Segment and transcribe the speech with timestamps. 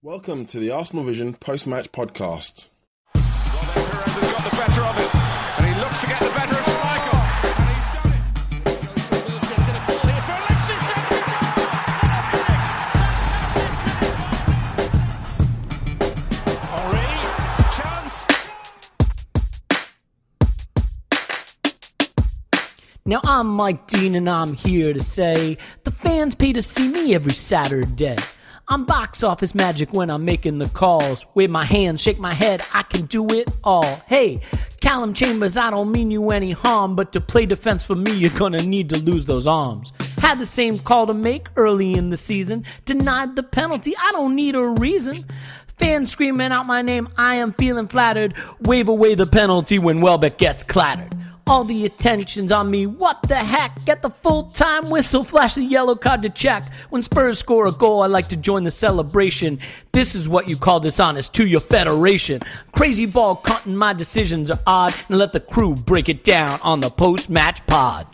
[0.00, 2.68] Welcome to the Arsenal Vision post-match podcast.
[3.14, 5.12] Has got the better of it,
[5.58, 6.68] and he looks to get the better of
[7.58, 8.22] and he's done it.
[17.74, 18.14] Chance.
[23.04, 27.16] Now I'm Mike Dean and I'm here to say the fans pay to see me
[27.16, 28.14] every Saturday.
[28.70, 31.24] I'm box office magic when I'm making the calls.
[31.34, 34.02] Wave my hands, shake my head, I can do it all.
[34.06, 34.42] Hey,
[34.82, 38.38] Callum Chambers, I don't mean you any harm, but to play defense for me, you're
[38.38, 39.94] gonna need to lose those arms.
[40.18, 44.36] Had the same call to make early in the season, denied the penalty, I don't
[44.36, 45.24] need a reason.
[45.78, 48.34] Fans screaming out my name, I am feeling flattered.
[48.60, 51.16] Wave away the penalty when Welbeck gets clattered.
[51.48, 53.82] All the attention's on me, what the heck?
[53.86, 56.70] Get the full time whistle, flash the yellow card to check.
[56.90, 59.58] When Spurs score a goal, I like to join the celebration.
[59.92, 62.42] This is what you call dishonest to your federation.
[62.72, 66.80] Crazy ball cutting, my decisions are odd, and let the crew break it down on
[66.80, 68.06] the post match pod.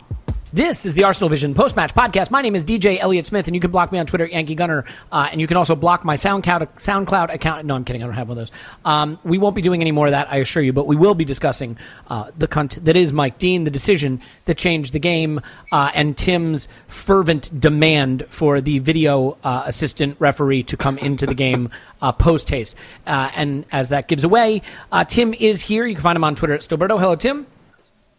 [0.55, 2.31] This is the Arsenal Vision post match podcast.
[2.31, 4.85] My name is DJ Elliott Smith, and you can block me on Twitter, Yankee Gunner,
[5.11, 7.65] uh, and you can also block my SoundCloud SoundCloud account.
[7.65, 8.01] No, I'm kidding.
[8.01, 8.57] I don't have one of those.
[8.85, 11.13] Um, we won't be doing any more of that, I assure you, but we will
[11.13, 11.77] be discussing
[12.07, 15.41] uh, the cunt that is Mike Dean, the decision that changed the game,
[15.73, 21.35] uh, and Tim's fervent demand for the video uh, assistant referee to come into the
[21.35, 21.69] game
[22.01, 22.77] uh, post haste.
[23.05, 24.61] Uh, and as that gives away,
[25.09, 25.85] Tim is here.
[25.85, 26.97] You can find him on Twitter at Stillberto.
[26.97, 27.45] Hello, Tim.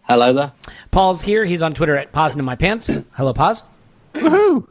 [0.09, 0.53] Hello there.
[0.91, 1.45] Paul's here.
[1.45, 2.89] He's on Twitter at Pausing in My Pants.
[3.13, 3.65] Hello, Pause.
[4.15, 4.69] Woohoo!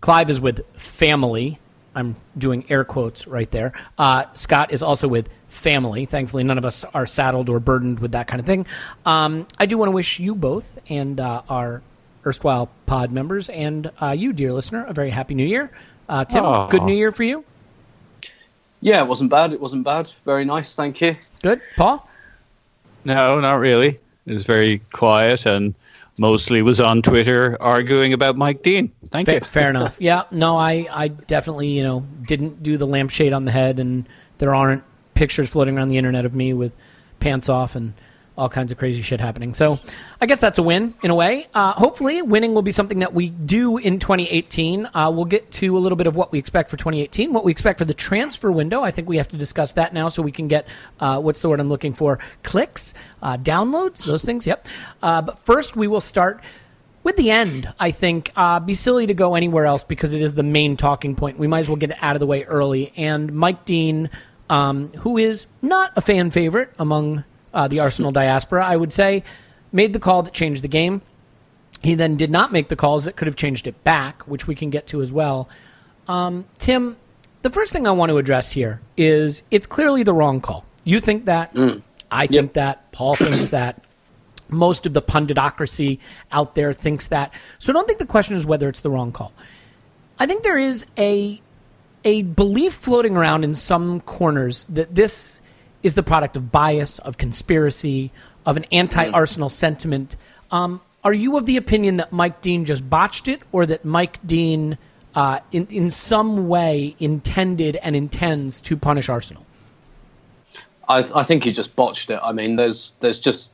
[0.00, 1.58] Clive is with family.
[1.94, 3.72] I'm doing air quotes right there.
[3.98, 6.06] Uh, Scott is also with family.
[6.06, 8.66] Thankfully, none of us are saddled or burdened with that kind of thing.
[9.04, 11.82] Um, I do want to wish you both and uh, our
[12.24, 15.70] erstwhile pod members and uh, you, dear listener, a very happy new year.
[16.08, 16.68] Uh, Tim, Aw.
[16.68, 17.44] good new year for you.
[18.80, 19.52] Yeah, it wasn't bad.
[19.52, 20.10] It wasn't bad.
[20.24, 20.74] Very nice.
[20.74, 21.16] Thank you.
[21.42, 21.60] Good.
[21.76, 22.08] Paul?
[23.04, 23.98] No, not really.
[24.26, 25.74] It was very quiet and
[26.18, 28.92] mostly was on Twitter arguing about Mike Dean.
[29.10, 29.40] Thank Fair, you.
[29.40, 29.96] fair enough.
[30.00, 34.08] Yeah, no, I, I definitely, you know, didn't do the lampshade on the head, and
[34.38, 36.72] there aren't pictures floating around the internet of me with
[37.18, 37.92] pants off and
[38.40, 39.52] all kinds of crazy shit happening.
[39.52, 39.78] So
[40.20, 41.46] I guess that's a win in a way.
[41.54, 44.88] Uh, hopefully, winning will be something that we do in 2018.
[44.94, 47.52] Uh, we'll get to a little bit of what we expect for 2018, what we
[47.52, 48.82] expect for the transfer window.
[48.82, 50.66] I think we have to discuss that now so we can get
[50.98, 52.18] uh, what's the word I'm looking for?
[52.42, 54.46] Clicks, uh, downloads, those things.
[54.46, 54.66] Yep.
[55.02, 56.42] Uh, but first, we will start
[57.02, 60.34] with the end, I think, uh, be silly to go anywhere else because it is
[60.34, 61.38] the main talking point.
[61.38, 62.92] We might as well get it out of the way early.
[62.96, 64.10] And Mike Dean,
[64.48, 69.24] um, who is not a fan favorite among uh, the Arsenal diaspora, I would say,
[69.72, 71.02] made the call that changed the game.
[71.82, 74.54] He then did not make the calls that could have changed it back, which we
[74.54, 75.48] can get to as well.
[76.08, 76.96] Um, Tim,
[77.42, 80.64] the first thing I want to address here is it's clearly the wrong call.
[80.84, 81.52] You think that.
[82.10, 82.90] I think that.
[82.92, 83.84] Paul thinks that.
[84.48, 86.00] Most of the punditocracy
[86.32, 87.32] out there thinks that.
[87.58, 89.32] So I don't think the question is whether it's the wrong call.
[90.18, 91.40] I think there is a
[92.04, 95.40] a belief floating around in some corners that this
[95.82, 98.12] is the product of bias, of conspiracy,
[98.46, 100.16] of an anti-Arsenal sentiment.
[100.50, 104.18] Um, are you of the opinion that Mike Dean just botched it, or that Mike
[104.26, 104.76] Dean,
[105.14, 109.44] uh, in in some way, intended and intends to punish Arsenal?
[110.88, 112.20] I, I think he just botched it.
[112.22, 113.52] I mean, there's there's just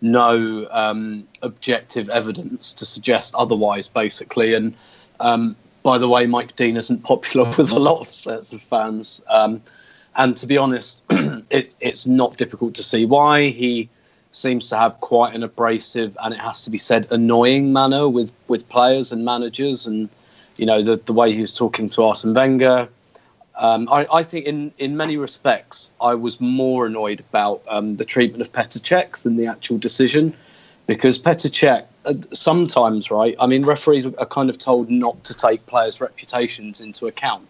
[0.00, 4.54] no um, objective evidence to suggest otherwise, basically.
[4.54, 4.74] And
[5.20, 9.22] um, by the way, Mike Dean isn't popular with a lot of sets of fans.
[9.28, 9.62] Um,
[10.18, 11.04] and to be honest,
[11.50, 13.88] it's it's not difficult to see why he
[14.32, 18.32] seems to have quite an abrasive and it has to be said annoying manner with
[18.48, 20.10] with players and managers and
[20.56, 22.88] you know the the way he was talking to Arsene Wenger
[23.58, 28.04] um, I, I, think in, in many respects, I was more annoyed about um, the
[28.04, 30.32] treatment of Petr Cech than the actual decision,
[30.86, 33.34] because Petr Cech uh, sometimes, right?
[33.40, 37.48] I mean, referees are kind of told not to take players' reputations into account,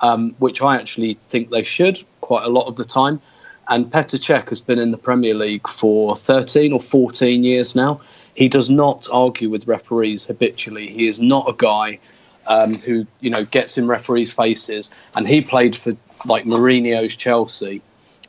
[0.00, 3.20] um, which I actually think they should quite a lot of the time.
[3.68, 8.00] And Petr Cech has been in the Premier League for 13 or 14 years now.
[8.34, 10.88] He does not argue with referees habitually.
[10.88, 11.98] He is not a guy
[12.46, 17.82] um, who you know gets in referees' faces, and he played for like Mourinho's Chelsea,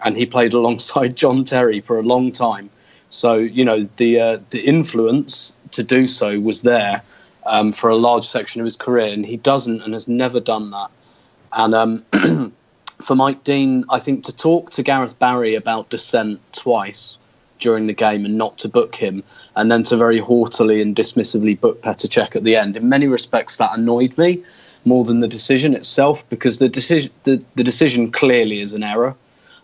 [0.04, 2.70] and he played alongside John Terry for a long time.
[3.10, 7.02] So you know the uh, the influence to do so was there
[7.46, 10.72] um, for a large section of his career, and he doesn't and has never done
[10.72, 10.90] that.
[11.54, 12.04] And um,
[13.02, 17.18] for Mike Dean, I think to talk to Gareth Barry about dissent twice
[17.60, 19.24] during the game and not to book him,
[19.56, 22.78] and then to very haughtily and dismissively book Petr Cech at the end.
[22.78, 24.44] In many respects, that annoyed me
[24.86, 29.16] more than the decision itself because the decision the, the decision clearly is an error.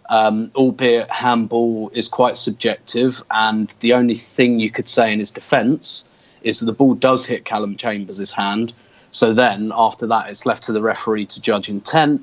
[0.07, 5.31] Um, albeit handball is quite subjective, and the only thing you could say in his
[5.31, 6.07] defence
[6.43, 8.73] is that the ball does hit Callum Chambers' hand.
[9.15, 12.21] So then, after that, it's left to the referee to judge intent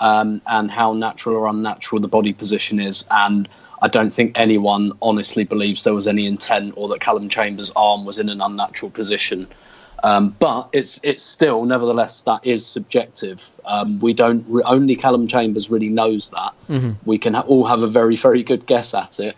[0.00, 3.06] um, and how natural or unnatural the body position is.
[3.10, 3.48] And
[3.80, 8.04] I don't think anyone honestly believes there was any intent or that Callum Chambers' arm
[8.04, 9.46] was in an unnatural position.
[10.04, 13.50] Um, but it's it's still, nevertheless, that is subjective.
[13.64, 16.52] Um, we don't re- only Callum Chambers really knows that.
[16.68, 16.90] Mm-hmm.
[17.06, 19.36] We can ha- all have a very very good guess at it,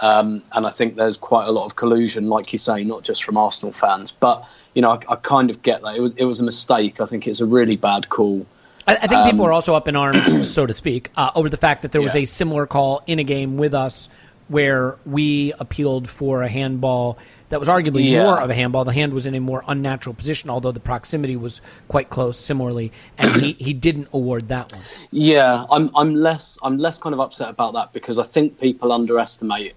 [0.00, 3.22] um, and I think there's quite a lot of collusion, like you say, not just
[3.22, 4.10] from Arsenal fans.
[4.10, 7.00] But you know, I, I kind of get that it was it was a mistake.
[7.00, 8.46] I think it's a really bad call.
[8.86, 11.48] I, I think um, people are also up in arms, so to speak, uh, over
[11.48, 12.22] the fact that there was yeah.
[12.22, 14.08] a similar call in a game with us
[14.48, 17.16] where we appealed for a handball
[17.50, 18.24] that was arguably yeah.
[18.24, 18.84] more of a handball.
[18.84, 22.38] The hand was in a more unnatural position, although the proximity was quite close.
[22.38, 24.82] Similarly, and he, he didn't award that one.
[25.10, 28.92] Yeah, I'm I'm less I'm less kind of upset about that because I think people
[28.92, 29.74] underestimate.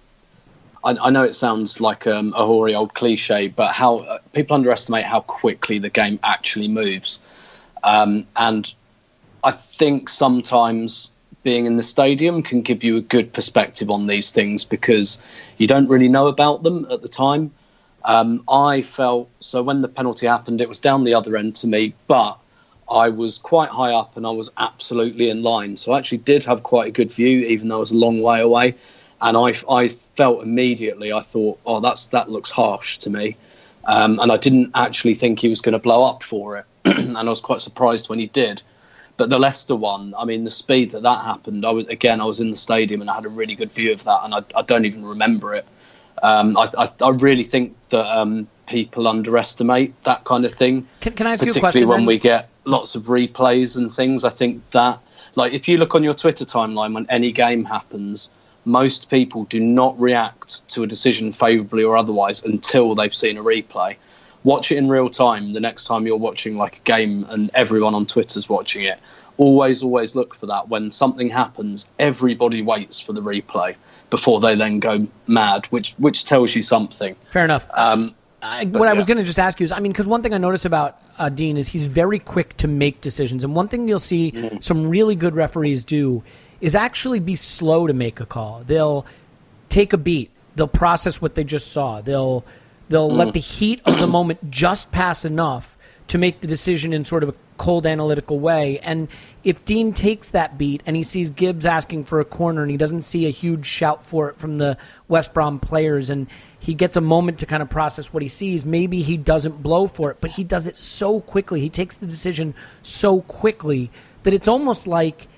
[0.84, 4.54] I, I know it sounds like um, a hoary old cliche, but how uh, people
[4.54, 7.22] underestimate how quickly the game actually moves,
[7.82, 8.72] um, and
[9.42, 11.10] I think sometimes
[11.42, 15.22] being in the stadium can give you a good perspective on these things because
[15.58, 17.50] you don't really know about them at the time.
[18.06, 21.66] Um, I felt so when the penalty happened, it was down the other end to
[21.66, 22.38] me, but
[22.90, 25.76] I was quite high up and I was absolutely in line.
[25.76, 28.22] So I actually did have quite a good view, even though I was a long
[28.22, 28.74] way away.
[29.24, 33.36] And I, I felt immediately, I thought, oh, that's that looks harsh to me.
[33.86, 36.66] Um, and I didn't actually think he was going to blow up for it.
[36.84, 38.62] and I was quite surprised when he did.
[39.16, 42.24] But the Leicester one, I mean, the speed that that happened, I was again, I
[42.24, 44.42] was in the stadium and I had a really good view of that, and I,
[44.54, 45.66] I don't even remember it.
[46.22, 50.86] Um, I, I, I, really think that um, people underestimate that kind of thing.
[51.00, 51.88] Can, can I ask you a question?
[51.88, 52.06] when then?
[52.06, 55.00] we get lots of replays and things, I think that,
[55.34, 58.30] like, if you look on your Twitter timeline when any game happens,
[58.64, 63.42] most people do not react to a decision favourably or otherwise until they've seen a
[63.42, 63.96] replay
[64.44, 67.94] watch it in real time the next time you're watching like a game and everyone
[67.94, 69.00] on Twitter's watching it.
[69.36, 70.68] Always, always look for that.
[70.68, 73.74] When something happens, everybody waits for the replay
[74.10, 77.16] before they then go mad, which which tells you something.
[77.30, 77.66] Fair enough.
[77.74, 78.90] Um, I, what yeah.
[78.90, 80.66] I was going to just ask you is, I mean, because one thing I notice
[80.66, 84.30] about uh, Dean is he's very quick to make decisions, and one thing you'll see
[84.30, 84.62] mm.
[84.62, 86.22] some really good referees do
[86.64, 88.62] is actually be slow to make a call.
[88.66, 89.04] They'll
[89.68, 90.30] take a beat.
[90.56, 92.00] They'll process what they just saw.
[92.00, 92.44] They'll
[92.88, 95.76] They'll let the heat of the moment just pass enough
[96.08, 98.78] to make the decision in sort of a cold analytical way.
[98.80, 99.08] And
[99.42, 102.76] if Dean takes that beat and he sees Gibbs asking for a corner and he
[102.76, 104.76] doesn't see a huge shout for it from the
[105.08, 106.26] West Brom players and
[106.58, 109.86] he gets a moment to kind of process what he sees, maybe he doesn't blow
[109.86, 111.60] for it, but he does it so quickly.
[111.60, 113.90] He takes the decision so quickly
[114.24, 115.28] that it's almost like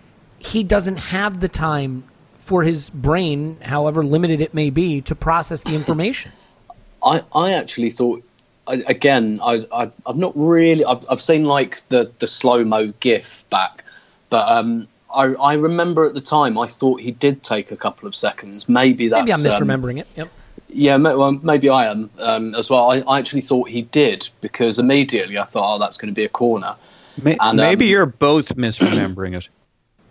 [0.47, 2.05] he doesn't have the time
[2.38, 6.31] for his brain, however limited it may be, to process the information.
[7.03, 8.23] I, I actually thought
[8.69, 12.93] I, again I, I I've not really I've, I've seen like the the slow mo
[13.00, 13.85] gif back,
[14.31, 18.09] but um I I remember at the time I thought he did take a couple
[18.09, 18.69] of seconds.
[18.69, 20.07] Maybe that's Maybe I'm um, misremembering it.
[20.17, 20.29] Yep.
[20.69, 22.91] yeah, well, maybe I am um, as well.
[22.91, 26.25] I, I actually thought he did because immediately I thought, oh, that's going to be
[26.25, 26.75] a corner.
[27.23, 29.49] May- And, maybe um, you're both misremembering it.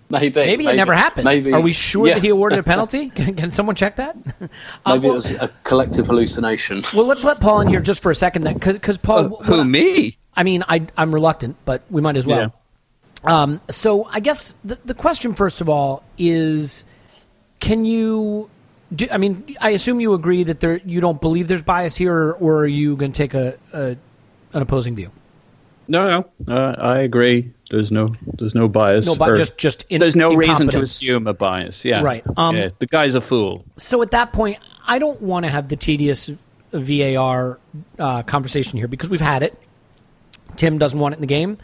[0.07, 1.25] Maybe, Maybe, it never happened.
[1.25, 2.15] Maybe, Are we sure yeah.
[2.15, 3.09] that he awarded a penalty?
[3.09, 4.15] Can, can someone check that?
[4.15, 4.29] Uh,
[4.95, 6.81] Maybe well, it was a collective hallucination.
[6.93, 9.37] well, let's let Paul in here just for a second, then, because Paul.
[9.39, 10.17] Uh, who me?
[10.35, 12.53] I mean, I, I'm reluctant, but we might as well.
[13.23, 16.85] Um, so I guess the, the question, first of all, is
[17.59, 18.49] can you
[18.93, 19.07] do?
[19.09, 22.33] I mean, I assume you agree that there you don't believe there's bias here, or,
[22.33, 23.97] or are you going to take a, a
[24.53, 25.11] an opposing view?
[25.87, 27.51] No, no, uh, I agree.
[27.69, 29.05] There's no, there's no bias.
[29.05, 31.83] No, but just just in, there's no reason to assume a bias.
[31.83, 32.23] Yeah, Right.
[32.37, 33.65] Um, yeah, the guy's a fool.
[33.77, 36.29] So at that point, I don't want to have the tedious
[36.71, 37.59] VAR
[37.97, 39.59] uh, conversation here because we've had it.
[40.55, 41.57] Tim doesn't want it in the game.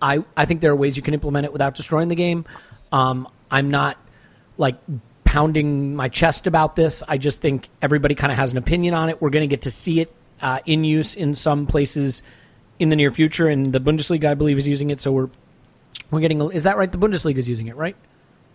[0.00, 2.44] I, I think there are ways you can implement it without destroying the game.
[2.92, 3.98] Um, I'm not
[4.56, 4.76] like
[5.24, 7.02] pounding my chest about this.
[7.06, 9.20] I just think everybody kind of has an opinion on it.
[9.20, 12.22] We're going to get to see it uh, in use in some places
[12.80, 15.00] in the near future, and the Bundesliga, I believe, is using it.
[15.00, 15.30] So we're
[16.10, 16.40] we're getting.
[16.40, 16.90] A, is that right?
[16.90, 17.94] The Bundesliga is using it, right?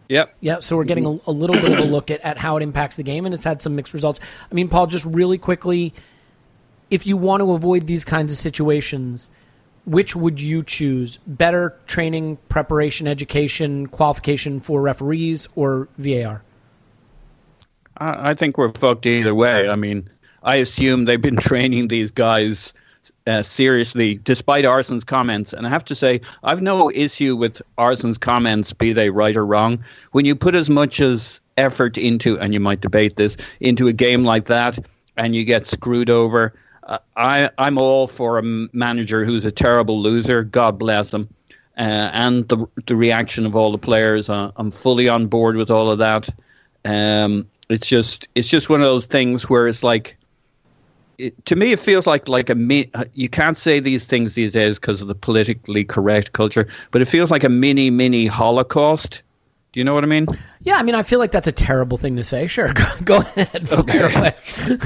[0.09, 0.35] Yep.
[0.39, 2.63] Yeah, so we're getting a, a little bit of a look at, at how it
[2.63, 4.19] impacts the game, and it's had some mixed results.
[4.51, 5.93] I mean, Paul, just really quickly,
[6.91, 9.31] if you want to avoid these kinds of situations,
[9.85, 11.17] which would you choose?
[11.25, 16.43] Better training, preparation, education, qualification for referees, or VAR?
[17.97, 19.67] I, I think we're fucked either way.
[19.69, 20.07] I mean,
[20.43, 22.75] I assume they've been training these guys
[23.27, 25.53] uh, seriously, despite Arsene's comments.
[25.53, 29.45] And I have to say, I've no issue with Arsene's comments, be they right or
[29.45, 29.83] wrong.
[30.11, 33.93] When you put as much as effort into, and you might debate this, into a
[33.93, 34.79] game like that,
[35.17, 40.01] and you get screwed over, uh, I, I'm all for a manager who's a terrible
[40.01, 40.43] loser.
[40.43, 41.29] God bless him.
[41.77, 45.69] Uh, and the the reaction of all the players, uh, I'm fully on board with
[45.69, 46.29] all of that.
[46.85, 50.15] Um, it's just it's just one of those things where it's like
[51.17, 54.33] it, to me it feels like like a mi- uh, you can't say these things
[54.33, 58.25] these days because of the politically correct culture but it feels like a mini mini
[58.27, 59.21] holocaust.
[59.73, 60.25] Do you know what i mean?
[60.61, 62.47] Yeah, I mean, I feel like that's a terrible thing to say.
[62.47, 64.33] Sure, go, go ahead, away.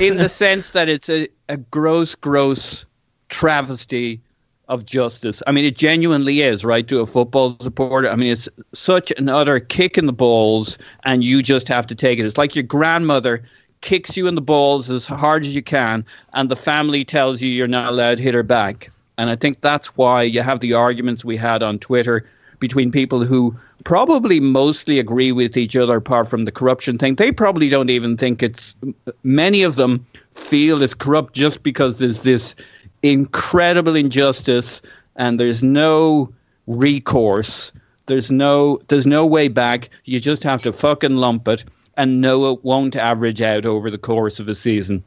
[0.02, 2.86] in the sense that it's a, a gross gross
[3.30, 4.22] travesty
[4.68, 5.42] of justice.
[5.48, 8.10] I mean it genuinely is right to a football supporter.
[8.10, 11.96] I mean it's such an utter kick in the balls and you just have to
[11.96, 12.26] take it.
[12.26, 13.44] It's like your grandmother
[13.82, 17.50] kicks you in the balls as hard as you can and the family tells you
[17.50, 18.92] you're not allowed to hit her back.
[19.18, 22.26] And i think that's why you have the arguments we had on twitter
[22.60, 27.16] between people who probably mostly agree with each other apart from the corruption thing.
[27.16, 28.76] They probably don't even think it's
[29.24, 32.56] many of them feel it's corrupt just because there's this
[33.04, 34.82] incredible injustice
[35.16, 36.32] and there's no
[36.68, 37.72] recourse.
[38.08, 39.90] There's no there's no way back.
[40.06, 41.64] You just have to fucking lump it
[42.00, 45.04] and know it won't average out over the course of a season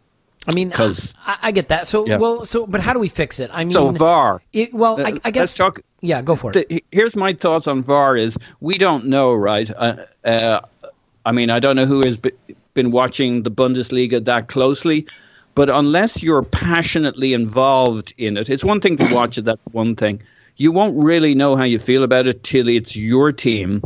[0.46, 1.86] I mean, I, I get that.
[1.86, 2.16] So, Yeah.
[2.16, 3.50] well, so, but how do we fix it?
[3.52, 5.40] I mean, so var it, well, I, Uh, I guess.
[5.42, 6.68] let's talk yeah, go for it.
[6.68, 9.70] the, here's my thoughts on VAR is we don't know, right?
[9.70, 10.60] Uh, uh,
[11.24, 12.18] I mean, I don't know who has
[12.74, 15.06] been watching the Bundesliga that closely,
[15.54, 19.44] but unless you're passionately involved in it, it's one thing to watch it.
[19.44, 20.20] That's one thing.
[20.56, 23.80] You won't really know how you feel about it till it's your team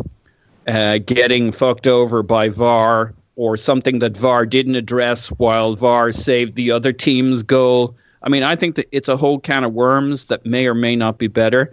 [0.66, 6.54] uh, getting fucked over by VAR or something that VAR didn't address while VAR saved
[6.54, 7.96] the other team's goal.
[8.23, 10.96] I mean, I think that it's a whole can of worms that may or may
[10.96, 11.73] not be better,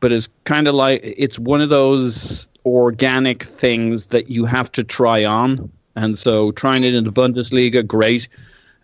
[0.00, 4.84] but it's kind of like it's one of those organic things that you have to
[4.84, 5.70] try on.
[5.96, 8.28] And so trying it in the Bundesliga, great.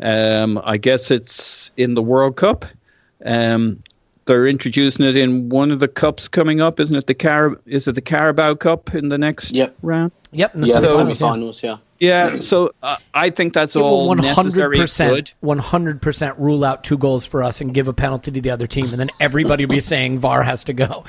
[0.00, 2.64] Um, I guess it's in the World Cup.
[3.24, 3.82] Um,
[4.30, 7.06] they're introducing it in one of the cups coming up, isn't it?
[7.08, 9.76] The Car- is it the Carabao Cup in the next Yep.
[9.82, 10.12] round?
[10.32, 10.54] Yep.
[10.54, 11.14] in the Yeah, the semifinals, yeah.
[11.14, 11.62] semi-finals.
[11.64, 11.76] Yeah.
[11.98, 16.00] Yeah, so uh, I think that's It all one hundred necessary and percent, one hundred
[16.00, 18.84] percent rule out two goals for us and give a penalty to the other team,
[18.86, 21.04] and then everybody will be saying VAR has to go.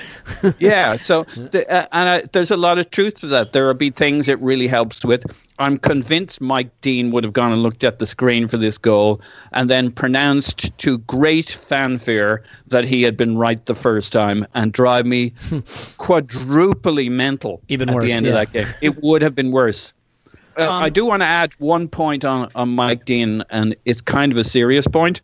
[0.59, 3.53] Yeah, so the, uh, and uh, there's a lot of truth to that.
[3.53, 5.23] There will be things it really helps with.
[5.61, 9.21] I'm convinced Mike Dean would have gone and looked at the screen for this goal
[9.51, 14.73] and then pronounced to great fanfare that he had been right the first time and
[14.73, 15.33] drive me
[15.97, 18.31] quadruply mental Even at worse, the end yeah.
[18.31, 18.73] of that game.
[18.81, 19.93] It would have been worse.
[20.57, 24.33] Uh, I do want to add one point on, on Mike Dean, and it's kind
[24.33, 25.21] of a serious point.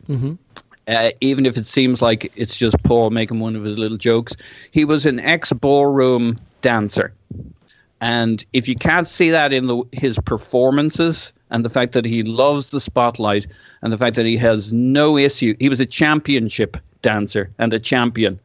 [0.87, 4.33] Uh, even if it seems like it's just Paul making one of his little jokes.
[4.71, 7.13] He was an ex ballroom dancer.
[8.01, 12.23] And if you can't see that in the, his performances and the fact that he
[12.23, 13.47] loves the spotlight
[13.81, 15.55] and the fact that he has no issue.
[15.59, 18.39] He was a championship dancer and a champion.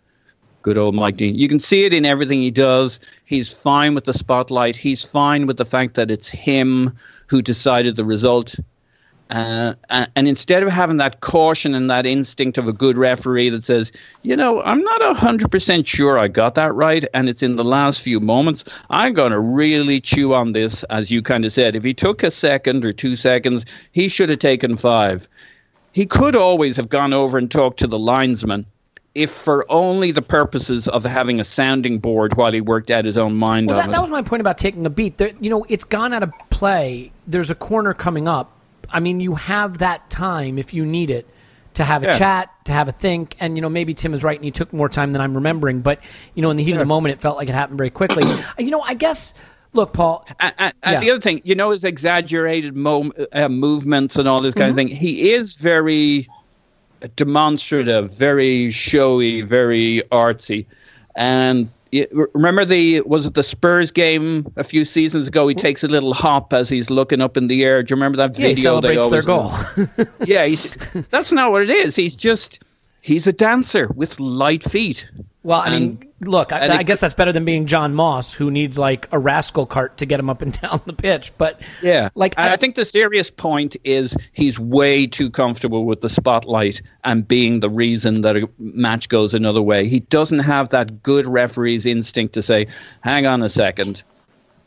[0.63, 1.35] Good old Mike Dean.
[1.35, 3.01] You can see it in everything he does.
[3.25, 4.77] He's fine with the spotlight.
[4.77, 8.55] He's fine with the fact that it's him who decided the result.
[9.33, 13.65] Uh, and instead of having that caution and that instinct of a good referee that
[13.65, 17.65] says, you know, I'm not 100% sure I got that right, and it's in the
[17.65, 21.75] last few moments, I'm going to really chew on this, as you kind of said.
[21.75, 25.27] If he took a second or two seconds, he should have taken five.
[25.93, 28.67] He could always have gone over and talked to the linesman
[29.15, 33.19] if for only the purposes of having a sounding board while he worked out his
[33.19, 35.19] own mind well, that, that, was my point about taking a beat.
[35.19, 37.13] There, you know, it's gone out of play.
[37.27, 38.51] There's a corner coming up.
[38.93, 41.27] I mean, you have that time if you need it
[41.75, 42.19] to have a Yeah.
[42.19, 44.73] chat, to have a think, and you know maybe Tim is right and he took
[44.73, 45.81] more time than I'm remembering.
[45.81, 46.01] But
[46.35, 48.29] you know, in the heat of the moment, it felt like it happened very quickly.
[48.59, 49.35] you know, I guess.
[49.75, 50.27] Look, Paul.
[50.39, 51.01] And, and, and Yeah.
[51.01, 54.77] the other thing, you know, his exaggerated mo- uh, movements and all this kind of
[54.77, 54.89] Mm-hmm.
[54.89, 54.97] thing.
[54.99, 56.29] He is very
[57.17, 60.67] demonstrative, very showy, very artsy.
[61.17, 61.71] And
[62.35, 65.47] remember the was it the Spurs game a few seasons ago?
[65.49, 67.83] He takes a little hop as he's looking up in the air.
[67.83, 68.81] Do you remember that Yeah, he video?
[68.81, 69.53] they celebrates their goal.
[70.25, 70.65] yeah, he's,
[71.11, 71.95] that's not what it is.
[71.95, 72.61] He's just
[73.03, 75.07] he's a dancer with light feet.
[75.45, 78.79] Well, I mean, look, I, I guess that's better than being John Moss, who needs
[78.79, 81.33] like a rascal cart to get him up and down the pitch.
[81.37, 86.01] But Yeah, like I, I think the serious point is he's way too comfortable with
[86.01, 89.89] the spotlight and being the reason that a match goes another way.
[89.89, 92.67] He doesn't have that good referee's instinct to say,
[93.01, 94.05] "Hang on a second,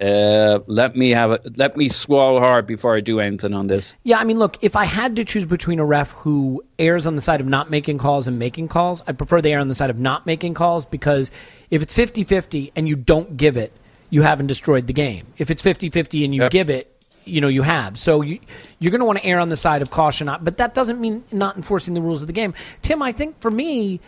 [0.02, 1.58] uh, let me have it.
[1.58, 4.76] Let me swallow hard before I do anything on this." Yeah, I mean, look, if
[4.76, 7.98] I had to choose between a ref who errs on the side of not making
[7.98, 10.86] calls and making calls, I prefer they err on the side of not making calls
[10.86, 11.32] because
[11.72, 13.72] if it's 50 50 and you don't give it,
[14.10, 15.28] you haven't destroyed the game.
[15.38, 16.52] If it's 50 50 and you Yep.
[16.52, 16.92] give it,
[17.26, 17.98] you know, you have.
[17.98, 18.40] So you,
[18.80, 21.24] you're going to want to err on the side of caution, but that doesn't mean
[21.32, 22.54] not enforcing the rules of the game.
[22.82, 24.00] Tim, I think for me,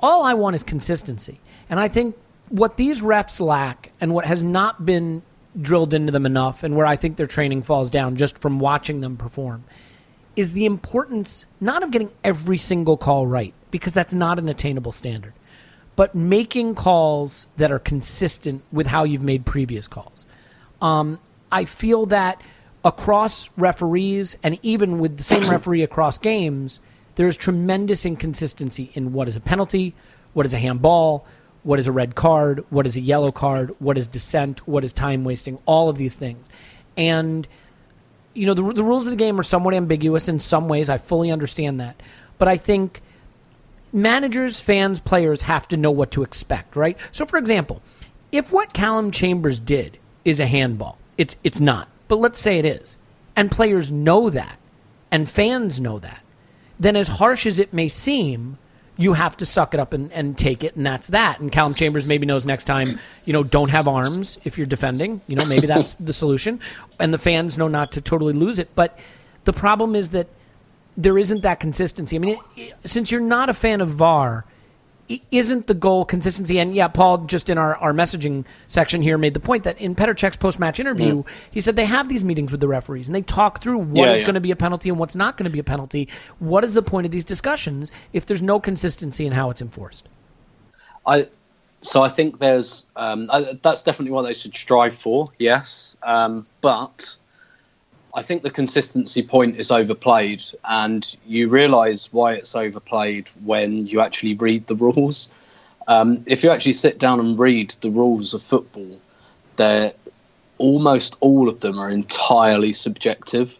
[0.00, 1.38] all I want is consistency.
[1.70, 2.16] And I think
[2.52, 5.22] what these refs lack and what has not been
[5.58, 9.00] drilled into them enough and where I think their training falls down just from watching
[9.00, 9.64] them perform
[10.36, 14.92] is the importance not of getting every single call right because that's not an attainable
[14.92, 15.32] standard,
[15.96, 20.26] but making calls that are consistent with how you've made previous calls.
[20.82, 22.42] Um, I feel that
[22.84, 26.80] across referees and even with the same referee across games,
[27.14, 29.94] there's tremendous inconsistency in what is a penalty,
[30.34, 31.26] what is a handball,
[31.62, 34.92] what is a red card, what is a yellow card, what is dissent, what is
[34.92, 36.48] time wasting, all of these things.
[36.96, 37.46] And
[38.34, 40.88] you know, the, the rules of the game are somewhat ambiguous in some ways.
[40.88, 42.00] I fully understand that.
[42.38, 43.00] But I think
[43.92, 46.96] managers, fans, players have to know what to expect, right?
[47.10, 47.82] So, for example,
[48.30, 51.88] if what Callum Chambers did is a handball, it's, it's not.
[52.08, 52.98] But let's say it is.
[53.36, 54.58] And players know that,
[55.10, 56.22] and fans know that.
[56.78, 58.58] Then, as harsh as it may seem,
[58.96, 61.40] you have to suck it up and, and take it, and that's that.
[61.40, 65.20] And Callum Chambers maybe knows next time, you know, don't have arms if you're defending.
[65.26, 66.60] You know, maybe that's the solution.
[67.00, 68.68] And the fans know not to totally lose it.
[68.74, 68.98] But
[69.44, 70.26] the problem is that
[70.96, 72.16] there isn't that consistency.
[72.16, 74.44] I mean, it, it- since you're not a fan of VAR,
[75.30, 76.58] isn't the goal consistency?
[76.58, 79.94] And yeah, Paul just in our, our messaging section here made the point that in
[79.94, 83.14] Petr Cech's post match interview, he said they have these meetings with the referees and
[83.14, 84.22] they talk through what is Yeah, yeah.
[84.22, 86.08] going to be a penalty and what's not going to be a penalty.
[86.38, 90.08] What is the point of these discussions if there's no consistency in how it's enforced?
[91.06, 91.28] I
[91.80, 95.26] so I think there's um, I, that's definitely what they should strive for.
[95.38, 97.16] Yes, um, but
[98.14, 104.00] I think the consistency point is overplayed, and you realise why it's overplayed when you
[104.00, 105.28] actually read the rules.
[105.88, 109.00] Um, if you actually sit down and read the rules of football,
[109.56, 109.92] they're
[110.58, 113.56] almost all of them are entirely subjective.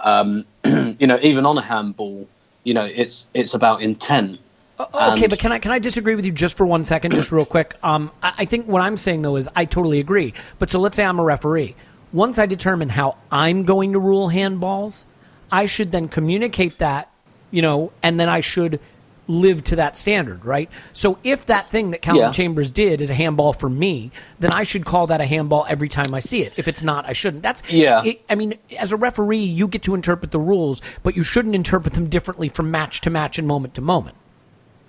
[0.00, 2.28] Um, you know, even on a handball,
[2.64, 4.38] you know, it's it's about intent.
[4.78, 7.32] Okay, And- but can I can I disagree with you just for one second, just
[7.32, 7.74] real quick?
[7.82, 10.34] Um, I, I think what I'm saying though is I totally agree.
[10.58, 11.74] But so let's say I'm a referee.
[12.12, 15.06] Once I determine how I'm going to rule handballs,
[15.50, 17.10] I should then communicate that,
[17.50, 18.80] you know, and then I should
[19.28, 20.68] live to that standard, right?
[20.92, 22.30] So if that thing that Callum Yeah.
[22.32, 25.88] Chambers did is a handball for me, then I should call that a handball every
[25.88, 26.52] time I see it.
[26.56, 27.44] If it's not, I shouldn't.
[27.44, 28.02] That's Yeah.
[28.04, 31.54] it- I mean, as a referee, you get to interpret the rules, but you shouldn't
[31.54, 34.16] interpret them differently from match to match and moment to moment.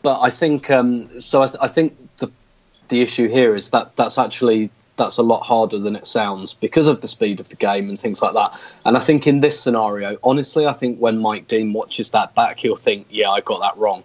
[0.01, 1.43] But I think um, so.
[1.43, 2.31] I, th- I think the
[2.87, 6.87] the issue here is that that's actually that's a lot harder than it sounds because
[6.87, 8.53] of the speed of the game and things like that.
[8.85, 12.59] And I think in this scenario, honestly, I think when Mike Dean watches that back,
[12.59, 14.03] he'll think, "Yeah, I got that wrong,"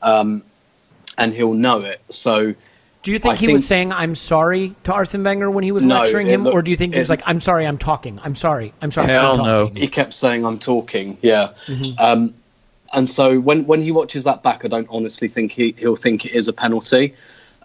[0.00, 0.42] um,
[1.18, 2.00] and he'll know it.
[2.08, 2.54] So
[3.02, 5.72] Do you think I he think- was saying "I'm sorry" to Arsene Wenger when he
[5.72, 7.66] was No, lecturing him, look- or do you think he was it- like, "I'm sorry,
[7.66, 9.08] I'm talking, I'm sorry, I'm sorry"?
[9.08, 9.64] Hell I'm no.
[9.66, 9.76] talking.
[9.82, 11.18] he kept saying I'm talking.
[11.20, 11.48] Yeah.
[11.66, 11.92] Mm-hmm.
[11.98, 12.34] Um,
[12.94, 16.24] and so when when he watches that back, I don't honestly think he he'll think
[16.26, 17.14] it is a penalty.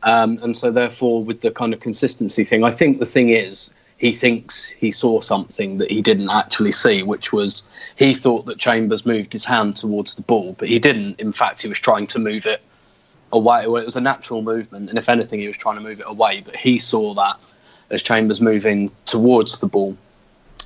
[0.08, 3.74] Um, and so therefore, with the kind of consistency thing, I think the thing is
[3.98, 7.64] he thinks he saw something that he didn't actually see, which was
[7.98, 11.20] he thought that Chambers moved his hand towards the ball, but he didn't.
[11.20, 12.62] In fact, he was trying to move it
[13.34, 13.68] away.
[13.68, 16.06] Well, it was a natural movement, and if anything, he was trying to move it
[16.08, 16.40] away.
[16.40, 17.36] But he saw that
[17.90, 19.98] as Chambers moving towards the ball.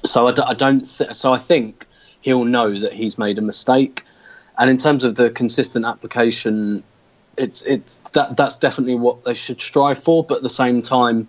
[0.06, 0.82] So I, d- I don't.
[0.82, 1.88] Th- so I think
[2.22, 4.06] he'll know that he's made a mistake.
[4.60, 6.84] And in terms of the consistent application,
[7.42, 10.24] it's it's that that's definitely what they should strive for.
[10.24, 11.28] But at the same time,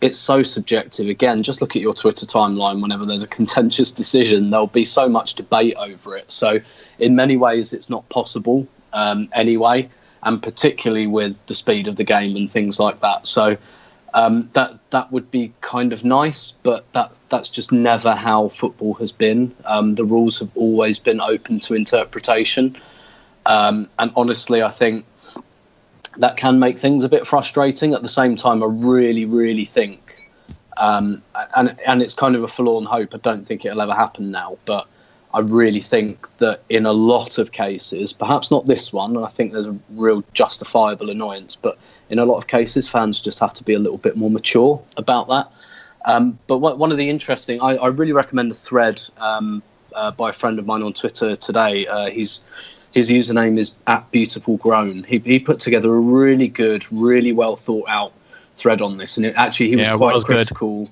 [0.00, 1.08] it's so subjective.
[1.08, 2.80] Again, just look at your Twitter timeline.
[2.80, 6.30] Whenever there's a contentious decision, there'll be so much debate over it.
[6.30, 6.60] So
[6.98, 9.88] in many ways, it's not possible um, anyway,
[10.22, 13.26] and particularly with the speed of the game and things like that.
[13.26, 13.56] So
[14.14, 18.94] um, that that would be kind of nice, but that that's just never how football
[18.94, 19.54] has been.
[19.64, 22.76] Um, the rules have always been open to interpretation,
[23.46, 25.06] um, and honestly, I think
[26.18, 27.94] that can make things a bit frustrating.
[27.94, 30.28] At the same time, I really, really think,
[30.76, 31.22] um,
[31.56, 33.14] and and it's kind of a forlorn hope.
[33.14, 34.86] I don't think it'll ever happen now, but
[35.34, 39.28] I really think that in a lot of cases, perhaps not this one, and I
[39.28, 41.78] think there's a real justifiable annoyance, but
[42.10, 44.82] in a lot of cases, fans just have to be a little bit more mature
[44.98, 45.50] about that.
[46.04, 49.62] Um, but one one of the interesting, I, I really recommend a thread um,
[49.94, 51.86] uh, by a friend of mine on Twitter today.
[51.86, 52.40] Uh, he's
[52.92, 55.04] his username is at beautiful grown.
[55.04, 58.12] He, he put together a really good, really well thought out
[58.56, 60.36] thread on this, and it, actually he was Yeah, quite was good.
[60.36, 60.88] critical.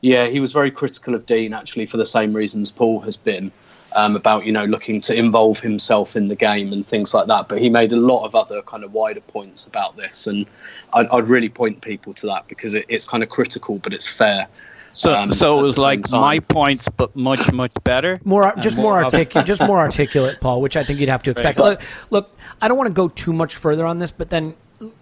[0.00, 3.50] Yeah, he was very critical of Dean actually for the same reasons Paul has been
[3.94, 7.48] um, about you know looking to involve himself in the game and things like that.
[7.48, 10.46] But he made a lot of other kind of wider points about this, and
[10.92, 14.08] I'd, I'd really point people to that because it, it's kind of critical, but it's
[14.08, 14.48] fair.
[14.96, 16.20] So, um, so it was like time.
[16.22, 18.18] my points, but much, much better.
[18.24, 21.30] More, just more more articulate, just more articulate, Paul, which I think you'd have to
[21.32, 21.58] expect.
[21.58, 24.54] Look, look, I don't want to go too much further on this, but then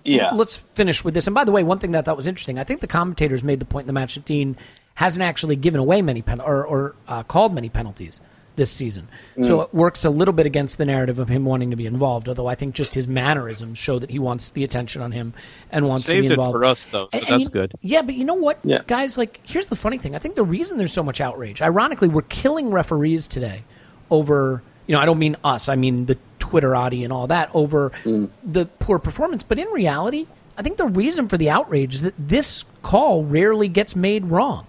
[0.02, 0.33] Yeah.
[0.33, 1.28] let's finish with this.
[1.28, 3.44] And by the way, one thing that I thought was interesting, I think the commentators
[3.44, 4.57] made the point in the match that Dean
[4.94, 8.20] hasn't actually given away many pen or, or uh, called many penalties
[8.56, 9.08] this season.
[9.42, 9.64] So Mm.
[9.64, 12.28] it works a little bit against the narrative of him wanting to be involved.
[12.28, 15.34] Although I think just his mannerisms show that he wants the attention on him
[15.72, 17.48] and wants to Saved be it involved for us, though, so And- and that's you-
[17.50, 17.72] good.
[17.82, 18.78] Yeah, but you know what, Yeah.
[18.86, 19.18] guys?
[19.18, 20.14] Like, here's the funny thing.
[20.14, 23.64] I think the reason there's so much outrage, ironically, we're killing referees today
[24.10, 24.62] over.
[24.86, 25.68] You know, I don't mean us.
[25.68, 27.90] I mean the Twitterati and all that over
[28.44, 29.42] the poor performance.
[29.42, 30.26] But in reality,
[30.58, 34.66] I think the reason for the outrage is that this call rarely gets made wrong.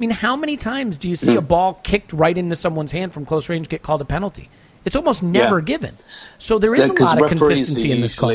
[0.00, 3.12] I mean, how many times do you see a ball kicked right into someone's hand
[3.12, 4.48] from close range get called a penalty?
[4.86, 5.64] It's almost never Yeah.
[5.64, 5.98] given.
[6.38, 8.32] So there is Yeah, a lot of consistency in this call.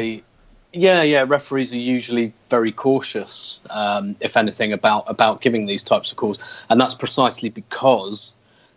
[0.73, 1.25] Yeah, yeah.
[1.28, 6.38] Referees are usually very cautious, um, if anything, about about giving these types of calls,
[6.69, 8.34] and that's precisely because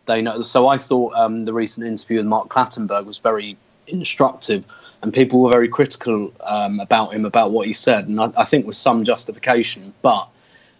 [0.07, 0.40] they know.
[0.40, 4.64] So I thought um, the recent interview with Mark Clattenburg was very instructive,
[5.03, 8.44] and people were very critical um, about him about what he said, and I, I
[8.44, 9.92] think with some justification.
[10.01, 10.27] But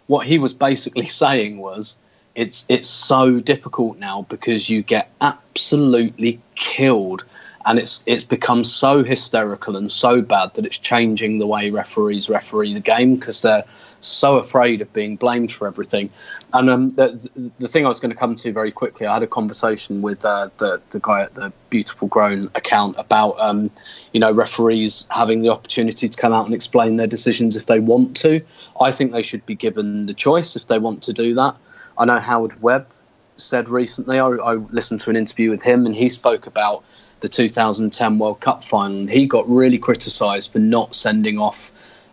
[0.09, 1.97] what he was basically saying was
[2.35, 7.23] it's it's so difficult now because you get absolutely killed
[7.65, 12.29] and it's it's become so hysterical and so bad that it's changing the way referees
[12.29, 13.65] referee the game because they're
[14.01, 16.09] so afraid of being blamed for everything.
[16.53, 19.23] And um, the, the thing I was going to come to very quickly, I had
[19.23, 23.69] a conversation with uh, the the guy at the Beautiful Grown account about um,
[24.13, 27.79] you know referees having the opportunity to come out and explain their decisions if they
[27.79, 28.41] want to.
[28.81, 31.55] I think they should be given the choice if they want to do that.
[31.97, 32.87] I know Howard Webb
[33.37, 34.19] said recently.
[34.19, 36.83] I, I listened to an interview with him, and he spoke about
[37.21, 39.07] the 2010 World Cup final.
[39.07, 41.71] He got really criticised for not sending off,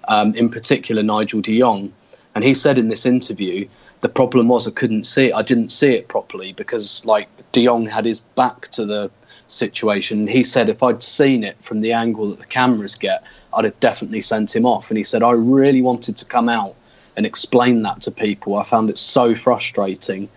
[0.08, 1.92] um, in particular, Nigel De Jong.
[2.34, 3.66] And he said in this interview,
[4.00, 5.34] the problem was I couldn't see it.
[5.34, 9.10] I didn't see it properly because, like, De Jong had his back to the
[9.48, 10.26] situation.
[10.26, 13.22] He said if I'd seen it from the angle that the cameras get,
[13.54, 14.90] I'd have definitely sent him off.
[14.90, 16.74] And he said I really wanted to come out
[17.16, 18.56] and explain that to people.
[18.56, 20.28] I found it so frustrating.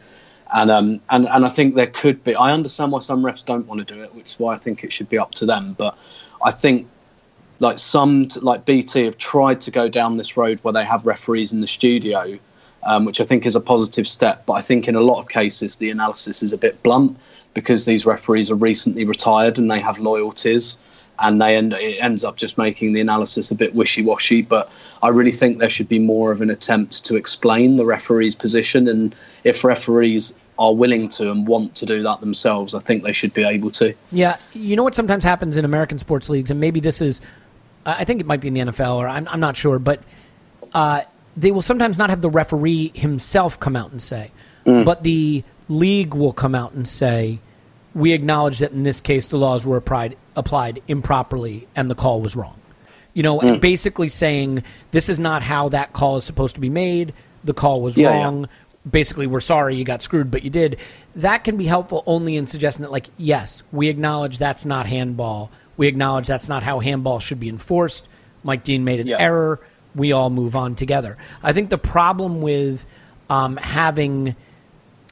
[0.51, 3.67] And um and, and I think there could be I understand why some refs don't
[3.67, 5.75] want to do it, which is why I think it should be up to them.
[5.77, 5.97] But
[6.43, 6.87] I think
[7.59, 11.51] like some like BT have tried to go down this road where they have referees
[11.53, 12.39] in the studio,
[12.83, 14.45] um, which I think is a positive step.
[14.45, 17.17] But I think in a lot of cases the analysis is a bit blunt
[17.53, 20.77] because these referees are recently retired and they have loyalties,
[21.21, 24.41] and they end it ends up just making the analysis a bit wishy washy.
[24.41, 24.71] But
[25.03, 28.87] I really think there should be more of an attempt to explain the referee's position,
[28.87, 33.13] and if referees are willing to and want to do that themselves, I think they
[33.13, 33.93] should be able to.
[34.11, 37.21] Yeah, you know what sometimes happens in American sports leagues, and maybe this is,
[37.85, 40.03] I think it might be in the NFL, or I'm, I'm not sure, but
[40.73, 41.01] uh,
[41.37, 44.31] they will sometimes not have the referee himself come out and say,
[44.65, 47.39] but the league will come out and say,
[47.95, 52.21] we acknowledge that in this case the laws were applied applied improperly and the call
[52.21, 52.55] was wrong.
[53.13, 56.69] You know, and basically saying this is not how that call is supposed to be
[56.69, 57.13] made.
[57.43, 58.23] The call was Yeah, yeah.
[58.23, 58.49] wrong.
[58.89, 60.77] Basically, we're sorry you got screwed, but you did.
[61.15, 65.51] That can be helpful only in suggesting that, like, yes, we acknowledge that's not handball.
[65.75, 68.07] We acknowledge that's not how handball should be enforced.
[68.43, 69.17] Mike Dean made an Yeah.
[69.19, 69.59] error.
[69.95, 71.17] We all move on together.
[71.43, 72.85] I think the problem with
[73.29, 74.35] um, having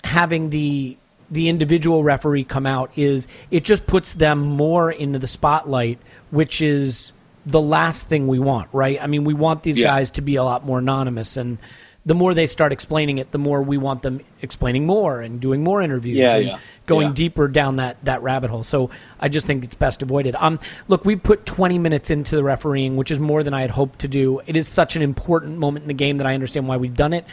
[0.04, 0.98] having the
[1.30, 6.00] the individual referee come out is it just puts them more into the spotlight,
[6.32, 7.12] which is
[7.46, 9.02] the last thing we want, right?
[9.02, 9.88] I mean, we want these Yeah.
[9.88, 11.58] guys to be a lot more anonymous and
[12.06, 15.62] the more they start explaining it, the more we want them explaining more and doing
[15.62, 16.58] more interviews Yeah, and yeah.
[16.86, 17.14] going Yeah.
[17.14, 18.64] deeper down that, that rabbit hole.
[18.64, 20.34] So I just think it's best avoided.
[20.40, 23.72] Um, look, we put 20 minutes into the refereeing, which is more than I had
[23.72, 24.40] hoped to do.
[24.48, 27.12] It is such an important moment in the game that I understand why we've done
[27.12, 27.26] it.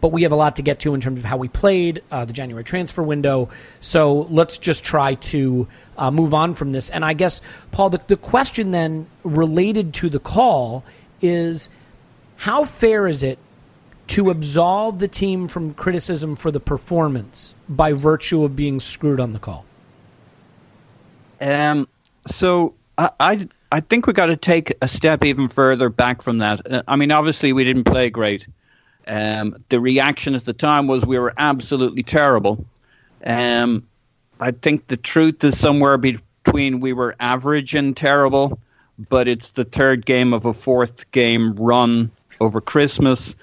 [0.00, 2.24] But we have a lot to get to in terms of how we played, uh,
[2.24, 3.50] the January transfer window.
[3.80, 6.90] So let's just try to uh, move on from this.
[6.90, 10.84] And I guess, Paul, the, the question then related to the call
[11.20, 11.68] is
[12.36, 13.38] how fair is it
[14.08, 19.32] to absolve the team from criticism for the performance by virtue of being screwed on
[19.32, 19.64] the call?
[21.40, 21.86] Um,
[22.26, 26.38] so I, I, I think we got to take a step even further back from
[26.38, 26.70] that.
[26.70, 28.46] Uh, I mean, obviously we didn't play great.
[29.10, 32.64] Um, the reaction at the time was we were absolutely terrible.
[33.26, 33.84] Um,
[34.38, 38.60] I think the truth is somewhere between we were average and terrible,
[39.08, 43.34] but it's the third game of a fourth game run over Christmas,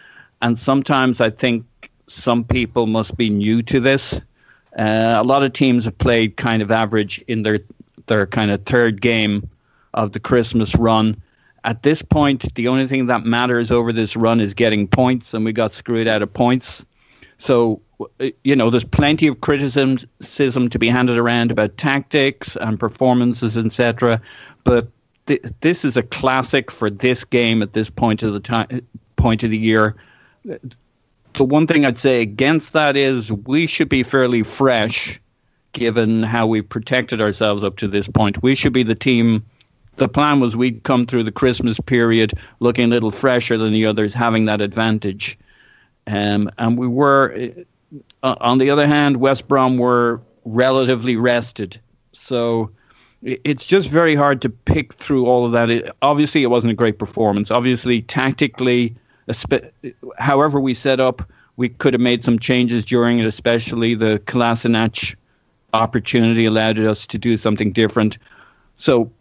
[0.42, 1.66] and sometimes I think
[2.08, 4.14] some people must be new to this.
[4.80, 7.60] Uh, a lot of teams have played kind of average in their
[8.06, 9.50] their kind of third game
[9.94, 11.22] of the Christmas run.
[11.64, 15.44] At this point, the only thing that matters over this run is getting points, and
[15.44, 16.86] we got screwed out of points.
[17.38, 17.82] So,
[18.44, 24.22] you know, there's plenty of criticism to be handed around about tactics and performances, etc.
[24.64, 24.90] But
[25.28, 28.82] th- this is a classic for this game at this point of the time,
[29.18, 29.96] point of the year.
[30.44, 35.20] The one thing I'd say against that is we should be fairly fresh,
[35.74, 38.42] given how we protected ourselves up to this point.
[38.42, 39.46] We should be the team.
[39.98, 43.86] The plan was we'd come through the Christmas period looking a little fresher than the
[43.86, 45.38] others, having that advantage.
[46.06, 47.52] Um, and we were,
[48.24, 51.80] uh, on the other hand, West Brom were relatively rested.
[52.14, 52.72] So
[53.24, 55.70] it's just very hard to pick through all of that.
[55.70, 57.52] It, obviously, it wasn't a great performance.
[57.52, 58.96] Obviously, tactically,
[60.18, 65.16] however we set up, we could have made some changes during it, especially the Kolasinac
[65.74, 68.20] opportunity allowed us to do something different.
[68.78, 69.12] So,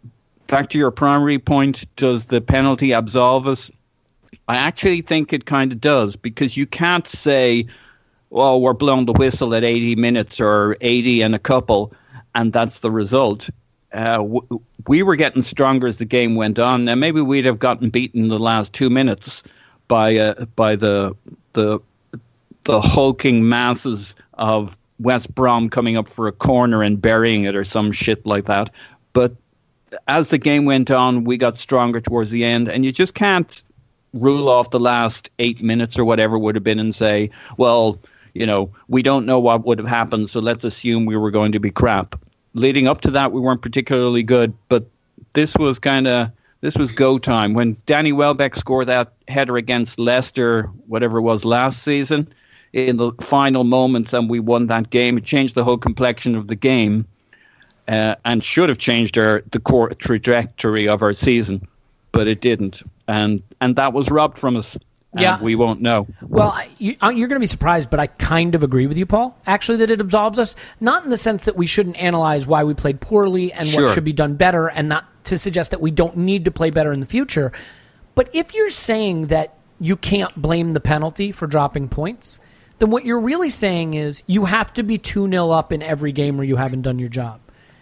[0.47, 3.71] back to your primary point, does the penalty absolve us?
[4.47, 7.67] I actually think it kind of does because you can't say,
[8.29, 11.93] well, we're blowing the whistle at 80 minutes or 80 and a couple,
[12.35, 13.49] and that's the result.
[13.93, 16.85] Uh, w- we were getting stronger as the game went on.
[16.85, 19.43] Now maybe we'd have gotten beaten in the last two minutes
[19.87, 21.15] by uh, by the
[21.53, 21.79] the
[22.65, 27.63] the hulking masses of West Brom coming up for a corner and burying it or
[27.63, 28.69] some shit like that.
[29.13, 29.35] But
[30.07, 33.63] as the game went on, we got stronger towards the end, and you just can't
[34.13, 37.99] rule off the last eight minutes or whatever would have been and say, well,
[38.33, 41.51] you know, we don't know what would have happened, so let's assume we were going
[41.51, 42.19] to be crap.
[42.53, 44.85] Leading up to that, we weren't particularly good, but
[45.33, 49.99] this was kind of this was go time when Danny Welbeck scored that header against
[49.99, 52.27] Leicester, whatever it was last season,
[52.73, 55.17] in the final moments, and we won that game.
[55.17, 57.05] It changed the whole complexion of the game,
[57.87, 61.67] uh, and should have changed our the core trajectory of our season,
[62.11, 64.75] but it didn't, and and that was robbed from us.
[65.13, 65.41] and Yeah.
[65.41, 66.05] we won't know.
[66.21, 68.97] Well, I- you, uh, you're going to be surprised, but I kind of agree with
[68.97, 69.35] you, Paul.
[69.47, 72.73] Actually, that it absolves us, not in the sense that we shouldn't analyze why we
[72.73, 73.85] played poorly and Sure.
[73.85, 76.69] what should be done better, and not to suggest that we don't need to play
[76.71, 77.51] better in the future.
[78.15, 82.39] But if you're saying that you can't blame the penalty for dropping points,
[82.79, 86.11] then what you're really saying is you have to be 2 0 up in every
[86.11, 87.39] game where you haven't done your job.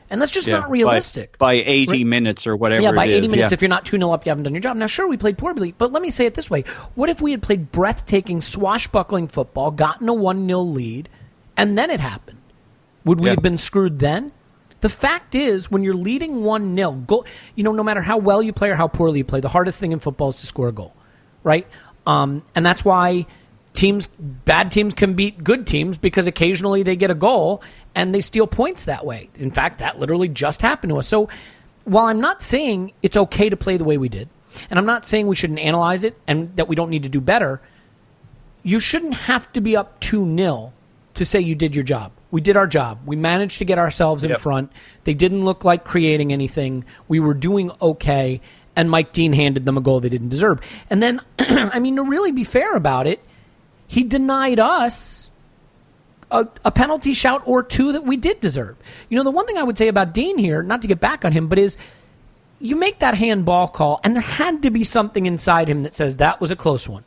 [0.10, 1.38] And that's just Yeah, not realistic.
[1.40, 2.84] by, by 80 minutes or whatever.
[2.84, 3.56] Yeah, by it 80 is, minutes, yeah.
[3.56, 4.78] if you're not 2 0 up, you haven't done your job.
[4.78, 6.62] Now, sure, we played poorly, but let me say it this way.
[6.94, 11.10] What if we had played breathtaking, swashbuckling football, gotten a 1 0 lead,
[11.58, 12.40] and then it happened?
[13.04, 13.32] Would we Yeah.
[13.32, 14.32] have been screwed then?
[14.82, 18.44] The fact is, when you're leading 1 0, goal, you know, no matter how well
[18.44, 20.68] you play or how poorly you play, the hardest thing in football is to score
[20.68, 20.94] a goal,
[21.44, 21.66] right?
[22.06, 23.26] Um, and that's why
[23.76, 27.62] teams, bad teams can beat good teams because occasionally they get a goal
[27.94, 29.30] and they steal points that way.
[29.36, 31.08] In fact, that literally just happened to us.
[31.08, 31.30] So
[31.84, 34.30] while I'm not saying it's okay to play the way we did,
[34.70, 37.22] and I'm not saying we shouldn't analyze it and that we don't need to do
[37.22, 37.62] better.
[38.64, 40.74] You shouldn't have to be up 2 0
[41.16, 42.12] to say you did your job.
[42.32, 43.00] We did our job.
[43.06, 44.40] We managed to get ourselves in Yep.
[44.40, 44.72] front.
[45.04, 46.84] They didn't look like creating anything.
[47.08, 48.42] We were doing okay,
[48.76, 50.60] and Mike Dean handed them a goal they didn't deserve.
[50.90, 53.24] And then, I mean, to really be fair about it,
[53.88, 55.30] he denied us
[56.32, 58.76] a, a penalty shout or two that we did deserve.
[59.10, 61.24] You know, the one thing I would say about Dean here, not to get back
[61.24, 61.78] on him, but is
[62.60, 66.18] you make that handball call, and there had to be something inside him that says
[66.18, 67.04] that was a close one.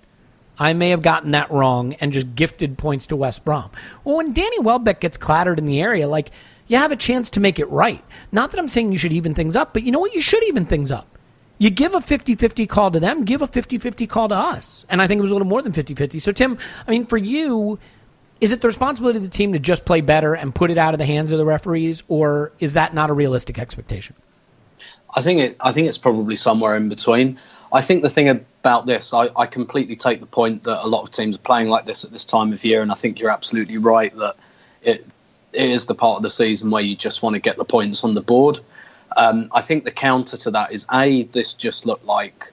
[0.58, 3.70] I may have gotten that wrong and just gifted points to West Brom.
[4.04, 6.30] Well, when Danny Welbeck gets clattered in the area, like
[6.66, 8.04] you have a chance to make it right.
[8.32, 10.14] Not that I'm saying you should even things up, but you know what?
[10.14, 11.17] You should even things up.
[11.59, 14.87] You give a 50 50 call to them, give a 50 50 call to us.
[14.88, 16.18] And I think it was a little more than 50 50.
[16.21, 17.79] So, Tim, I mean, for you,
[18.40, 20.94] is it the responsibility of the team to just play better and put it out
[20.94, 24.14] of the hands of the referees, or is that not a realistic expectation?
[25.14, 25.57] I think it.
[25.61, 27.38] I think it's probably somewhere in between.
[27.73, 31.03] I think the thing about this, I, I completely take the point that a lot
[31.03, 33.31] of teams are playing like this at this time of year, and I think you're
[33.31, 34.37] absolutely right that
[34.83, 35.07] it,
[35.53, 38.05] it is the part of the season where you just want to get the points
[38.05, 38.61] on the board.
[39.16, 42.53] Um, I think the counter to that is a this just looked like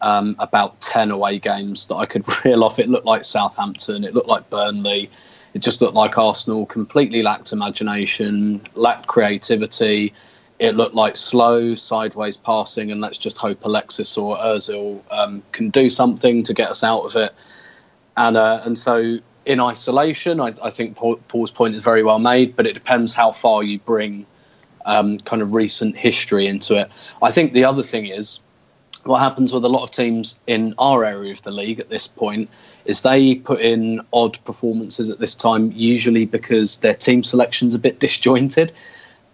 [0.00, 2.78] um, about ten away games that I could reel off.
[2.78, 5.10] It looked like Southampton, it looked like Burnley,
[5.54, 10.12] it just looked like Arsenal completely lacked imagination, lacked creativity.
[10.58, 15.70] It looked like slow sideways passing, and let's just hope Alexis or Özil um, can
[15.70, 17.32] do something to get us out of it.
[18.16, 22.18] And uh, and so in isolation, I, I think Paul, Paul's point is very well
[22.18, 24.24] made, but it depends how far you bring
[24.86, 26.90] um, kind of recent history into it.
[27.22, 28.40] I think the other thing is
[29.04, 32.06] what happens with a lot of teams in our area of the league at this
[32.06, 32.48] point
[32.84, 37.78] is they put in odd performances at this time, usually because their team selection's a
[37.78, 38.72] bit disjointed.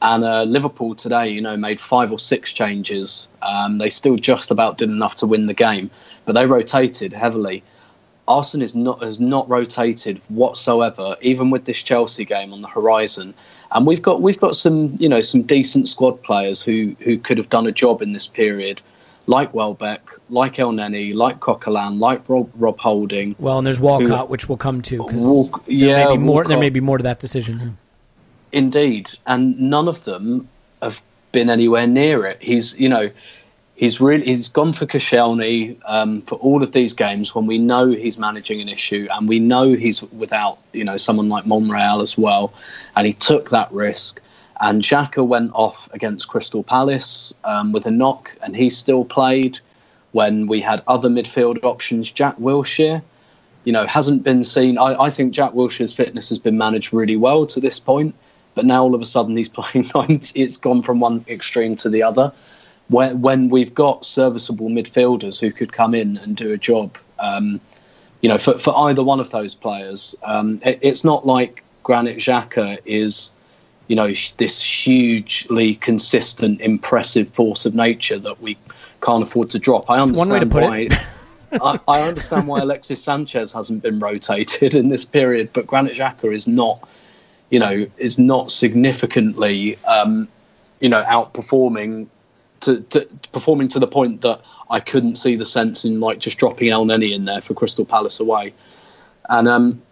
[0.01, 3.27] And uh, Liverpool today, you know, made five or six changes.
[3.43, 5.91] Um, they still just about did enough to win the game,
[6.25, 7.65] but they rotated heavily.
[8.29, 13.35] Arsenal is not has not rotated whatsoever, even with this Chelsea game on the horizon.
[13.73, 17.39] And we've got we've got some you know some decent squad players who who could
[17.39, 18.81] have done a job in this period,
[19.27, 20.01] like Welbeck,
[20.31, 23.37] like Elneny, like Coquelin, like Rob, Rob Holding.
[23.39, 26.45] Well, and there's Walcott, which we'll come to because Walk- there yeah, may be more.
[26.45, 27.77] There may be more to that decision.
[28.53, 30.49] Indeed, and none of them
[30.81, 31.03] have
[31.33, 32.39] been anywhere near it.
[32.41, 33.11] He's, you know,
[33.79, 37.88] he's really he's gone for Koscielny um, for all of these games when we know
[37.88, 42.19] he's managing an issue and we know he's without, you know, someone like Monreal as
[42.19, 42.53] well,
[42.97, 44.21] and he took that risk.
[44.61, 49.61] And Xhaka went off against Crystal Palace um, with a knock, and he still played
[50.11, 52.11] when we had other midfield options.
[52.11, 53.01] Jack Wilshere,
[53.62, 54.77] you know, hasn't been seen.
[54.77, 58.17] I, I think Jack Wilshere's fitness has been managed really well to this point,
[58.57, 60.41] but now all of a sudden he's playing 90.
[60.43, 62.33] It's gone from one extreme to the other.
[62.88, 67.61] When, when we've got serviceable midfielders who could come in and do a job, um,
[68.22, 72.16] you know, for, for either one of those players, um, it, it's not like Granit
[72.16, 73.31] Xhaka is,
[73.87, 78.57] you know, this hugely consistent, impressive force of nature that we
[79.03, 79.88] can't afford to drop.
[79.88, 80.79] I one way to understand put why.
[80.79, 80.92] it.
[81.62, 86.35] I, I understand why Alexis Sanchez hasn't been rotated in this period, but Granit Xhaka
[86.35, 86.87] is not,
[87.51, 90.29] you know, is not significantly, um,
[90.81, 92.09] you know, outperforming
[92.61, 94.40] to, to performing to the point that
[94.71, 98.21] I couldn't see the sense in like just dropping Elneny in there for Crystal Palace
[98.21, 98.53] away,
[99.29, 99.83] and um,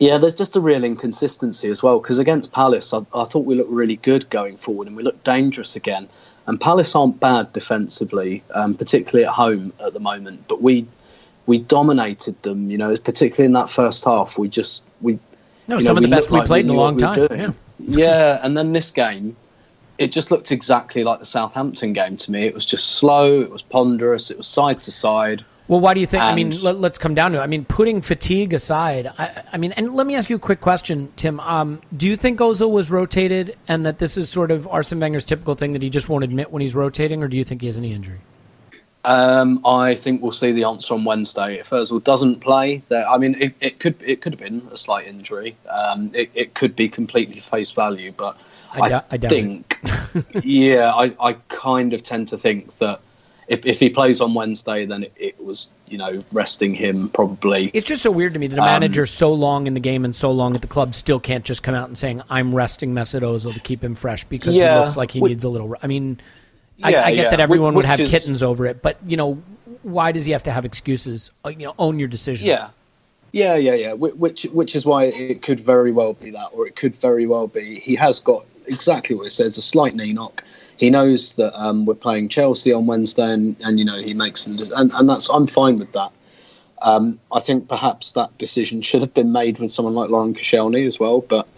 [0.00, 3.54] yeah, there's just a real inconsistency as well because against Palace, I, I thought we
[3.54, 6.08] looked really good going forward and we looked dangerous again.
[6.46, 10.86] And Palace aren't bad defensively, um, particularly at home at the moment, but we
[11.46, 12.70] we dominated them.
[12.70, 15.18] You know, particularly in that first half, we just we
[15.66, 17.28] No, some know, of the best we like played in a long we time.
[17.30, 17.50] Yeah.
[17.78, 19.36] yeah, and then this game,
[19.98, 22.44] it just looked exactly like the Southampton game to me.
[22.44, 25.44] It was just slow, it was ponderous, it was side to side.
[25.68, 26.22] Well, why do you think?
[26.22, 27.40] I mean, And- let, us come down to it.
[27.40, 30.60] I mean, putting fatigue aside, I, I mean, and let me ask you a quick
[30.60, 31.40] question, Tim.
[31.40, 35.24] Um, do you think Ozil was rotated, and that this is sort of Arsene Wenger's
[35.24, 37.66] typical thing that he just won't admit when he's rotating, or do you think he
[37.66, 38.18] has any injury?
[39.04, 41.58] Um, I think we'll see the answer on Wednesday.
[41.58, 44.76] If Ozil doesn't play, there, I mean, it, it could it could have been a
[44.76, 45.56] slight injury.
[45.68, 48.36] Um, it, it could be completely face value, but
[48.72, 49.78] I I, doubt- I think,
[50.44, 53.00] yeah, I, I kind of tend to think that
[53.48, 57.70] if, if he plays on Wednesday, then it, it was you know resting him probably.
[57.74, 60.04] It's just so weird to me that a Um, manager so long in the game
[60.04, 62.92] and so long at the club still can't just come out and saying, "I'm resting
[62.92, 65.76] Mesut Ozil to keep him fresh" because he looks like he needs a little.
[65.82, 66.18] I mean,
[66.82, 68.98] I, Yeah, I get yeah, that everyone whi- would have is- kittens over it, but
[69.06, 69.40] you know,
[69.82, 71.30] why does he have to have excuses?
[71.44, 72.48] Uh, You know, own your decision.
[72.48, 72.70] Yeah,
[73.30, 73.92] yeah, yeah, yeah.
[73.92, 77.46] Which which is why it could very well be that, or it could very well
[77.46, 80.42] be he has got exactly what it says a slight knee knock.
[80.76, 84.44] he knows that um, we're playing Chelsea on Wednesday, and, and you know he makes
[84.44, 86.12] them, and, and that's I'm fine with that.
[86.82, 90.86] Um, I think perhaps that decision should have been made with someone like Laurent Koscielny
[90.86, 91.48] as well, but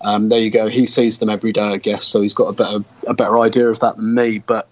[0.00, 0.68] um, there you go.
[0.68, 3.68] He sees them every day, I guess, so he's got a better a better idea
[3.68, 4.38] of that than me.
[4.38, 4.68] But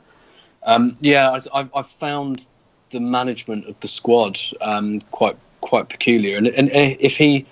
[0.65, 2.47] um, yeah, I've, I've found
[2.91, 7.47] the management of the squad um, quite quite peculiar, and, and if he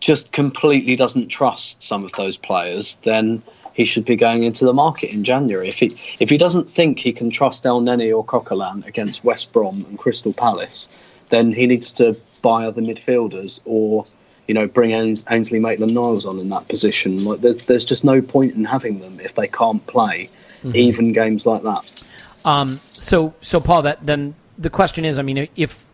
[0.00, 3.42] just completely doesn't trust some of those players, then
[3.74, 5.68] he should be going into the market in January.
[5.68, 9.84] If he if he doesn't think he can trust Elneny or Coquelin against West Brom
[9.88, 10.88] and Crystal Palace,
[11.28, 14.06] then he needs to buy other midfielders or
[14.46, 17.22] you know bring Ains- Ainsley Maitland-Niles on in that position.
[17.24, 20.76] Like there's, there's just no point in having them if they can't play mm-hmm.
[20.76, 22.02] even games like that.
[22.44, 25.84] Um, so so Paul, that then the question is, I mean, if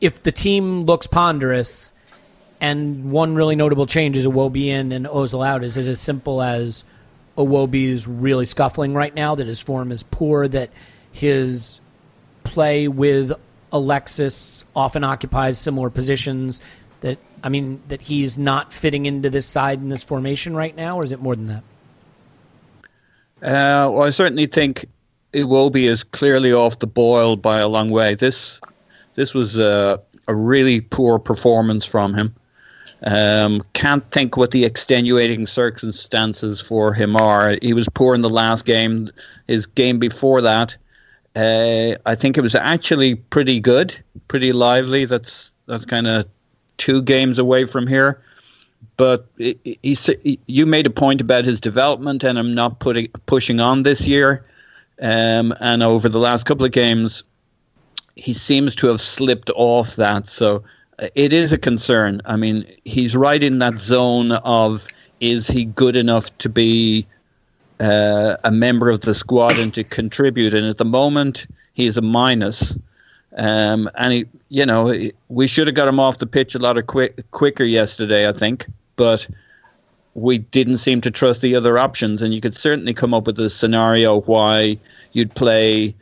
[0.00, 1.90] if the team looks ponderous.
[2.60, 5.62] And one really notable change is Iwobi in and Ozil out.
[5.64, 6.82] Is it as simple as
[7.36, 10.70] Iwobi is really scuffling right now, that his form is poor, that
[11.12, 11.80] his
[12.44, 13.32] play with
[13.72, 16.60] Alexis often occupies similar positions,
[17.00, 20.96] that I mean that he's not fitting into this side in this formation right now,
[20.96, 21.62] or is it more than that?
[23.42, 24.86] Uh, well, I certainly think
[25.32, 28.14] Iwobi is clearly off the boil by a long way.
[28.14, 28.60] This
[29.16, 32.34] this was a, a really poor performance from him.
[33.04, 37.56] Um, can't think what the extenuating circumstances for him are.
[37.60, 39.10] He was poor in the last game.
[39.46, 40.74] His game before that,
[41.36, 43.94] uh, I think it was actually pretty good,
[44.28, 45.04] pretty lively.
[45.04, 46.26] That's that's kind of
[46.78, 48.22] two games away from here.
[48.96, 53.60] But he, he, you made a point about his development, and I'm not putting pushing
[53.60, 54.44] on this year.
[55.02, 57.22] Um, and over the last couple of games,
[58.14, 60.30] he seems to have slipped off that.
[60.30, 60.62] So
[60.98, 62.20] it is a concern.
[62.24, 64.86] I mean, he's right in that zone of
[65.20, 67.06] is he good enough to be
[67.80, 70.54] uh, a member of the squad and to contribute?
[70.54, 72.74] And at the moment, he's a minus.
[73.36, 76.78] Um, and he, you know, we should have got him off the pitch a lot
[76.78, 78.66] of quick, quicker yesterday, I think.
[78.96, 79.26] But
[80.14, 82.22] we didn't seem to trust the other options.
[82.22, 84.78] And you could certainly come up with a scenario why
[85.12, 85.94] you'd play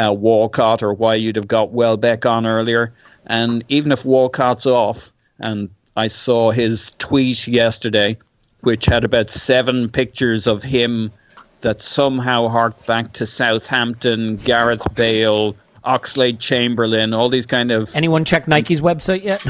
[0.00, 2.92] uh, Walcott or why you'd have got Welbeck on earlier.
[3.28, 8.16] And even if Walcott's off, and I saw his tweet yesterday,
[8.60, 11.12] which had about seven pictures of him
[11.60, 17.94] that somehow harked back to Southampton, Gareth Bale, Oxlade Chamberlain, all these kind of.
[17.94, 19.42] Anyone check Nike's website yet?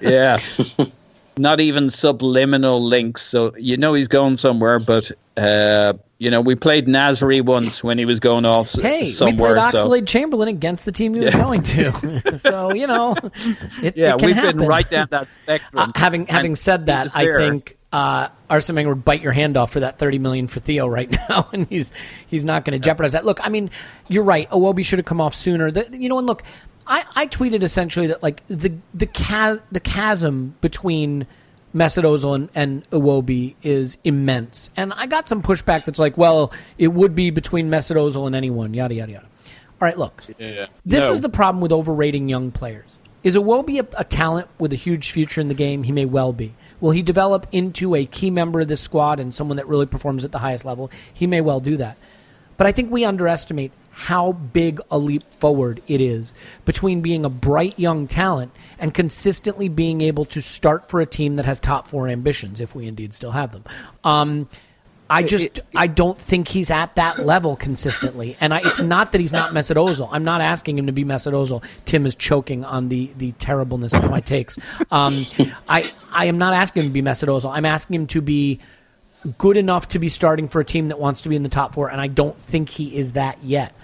[0.00, 0.38] yeah.
[1.36, 3.22] Not even subliminal links.
[3.22, 7.98] So you know he's going somewhere, but uh, you know, we played Nasri once when
[7.98, 8.72] he was going off.
[8.72, 10.04] Hey, somewhere, we played Oxlade so.
[10.04, 11.42] Chamberlain against the team he was yeah.
[11.42, 12.38] going to.
[12.38, 13.16] so you know,
[13.82, 14.58] it, yeah, it we've happen.
[14.58, 15.82] been right down that spectrum.
[15.82, 19.72] Uh, having having said that, I think uh, Arsene Wenger would bite your hand off
[19.72, 21.92] for that thirty million for Theo right now, and he's
[22.28, 23.24] he's not going to jeopardize that.
[23.24, 23.70] Look, I mean,
[24.06, 24.48] you're right.
[24.50, 25.72] Iwobi should have come off sooner.
[25.72, 26.44] The, you know, and look,
[26.86, 31.26] I, I tweeted essentially that like the the chas- the chasm between
[31.74, 34.70] Mesut Ozil and, and Iwobi is immense.
[34.76, 38.36] And I got some pushback that's like, well, it would be between Mesut Ozil and
[38.36, 39.26] anyone, yada, yada, yada.
[39.26, 40.22] All right, look.
[40.38, 40.66] Yeah.
[40.84, 41.12] This no.
[41.12, 42.98] is the problem with overrating young players.
[43.24, 45.84] Is Iwobi a, a talent with a huge future in the game?
[45.84, 46.54] He may well be.
[46.80, 50.24] Will he develop into a key member of this squad and someone that really performs
[50.24, 50.90] at the highest level?
[51.12, 51.96] He may well do that.
[52.56, 56.34] But I think we underestimate how big a leap forward it is
[56.64, 61.36] between being a bright young talent and consistently being able to start for a team
[61.36, 63.64] that has top four ambitions, if we indeed still have them.
[64.02, 64.48] Um,
[65.10, 68.80] I just it, it, I don't think he's at that level consistently, and I, it's
[68.80, 70.08] not that he's not Mesut Ozil.
[70.10, 71.62] I'm not asking him to be Mesut Ozil.
[71.84, 74.58] Tim is choking on the the terribleness of my takes.
[74.90, 75.26] Um,
[75.68, 77.52] I I am not asking him to be Mesut Ozil.
[77.52, 78.60] I'm asking him to be
[79.36, 81.74] good enough to be starting for a team that wants to be in the top
[81.74, 83.74] four, and I don't think he is that yet.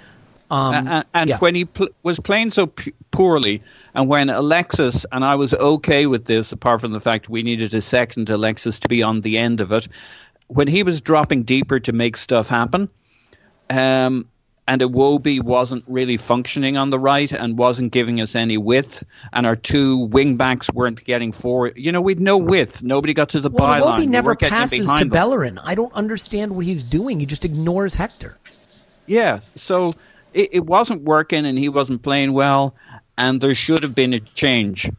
[0.50, 1.38] Um, and, and yeah.
[1.38, 3.62] when he pl- was playing so p- poorly,
[3.94, 7.74] and when Alexis, and I was okay with this, apart from the fact we needed
[7.74, 9.88] a second Alexis to be on the end of it,
[10.46, 12.88] when he was dropping deeper to make stuff happen,
[13.68, 14.26] um,
[14.68, 19.46] and Iwobi wasn't really functioning on the right and wasn't giving us any width, and
[19.46, 21.72] our two wing backs weren't getting forward.
[21.76, 22.82] You know, we'd no width.
[22.82, 23.98] Nobody got to the well, byline.
[23.98, 25.08] Iwobi never passes to them.
[25.08, 25.58] Bellerin.
[25.58, 27.18] I don't understand what he's doing.
[27.18, 28.38] He just ignores Hector.
[29.06, 29.92] Yeah, so
[30.38, 32.74] it, it wasn't working and he wasn't playing well,
[33.18, 34.90] and there should have been a change.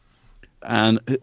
[0.62, 1.18] And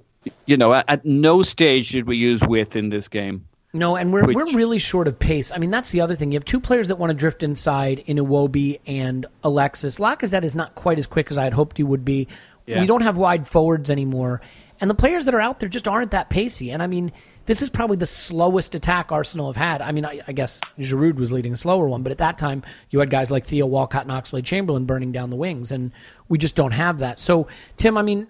[0.47, 3.47] you know, at, at no stage did we use width in this game.
[3.75, 5.53] No, and we're Which, we're really short of pace.
[5.53, 6.33] I mean, that's the other thing.
[6.33, 9.99] You have two players that want to drift inside in Iwobi and Alexis.
[9.99, 12.27] Lacazette is not quite as quick as I had hoped he would be.
[12.64, 12.81] Yeah.
[12.81, 14.41] We don't have wide forwards anymore.
[14.81, 16.70] And the players that are out there just aren't that pacey.
[16.70, 17.12] And I mean,
[17.47, 19.81] this is probably the slowest attack Arsenal have had.
[19.81, 22.62] I mean, I, I guess Giroud was leading a slower one, but at that time,
[22.91, 25.93] you had guys like Theo Walcott and Oxlade Chamberlain burning down the wings, and
[26.29, 27.20] we just don't have that.
[27.20, 27.47] So,
[27.77, 28.27] Tim, I mean,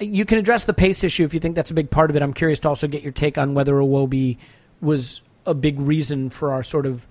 [0.00, 2.22] you can address the pace issue if you think that's a big part of it.
[2.22, 4.38] I'm curious to also get your take on whether Iwobi
[4.80, 7.06] was a big reason for our sort of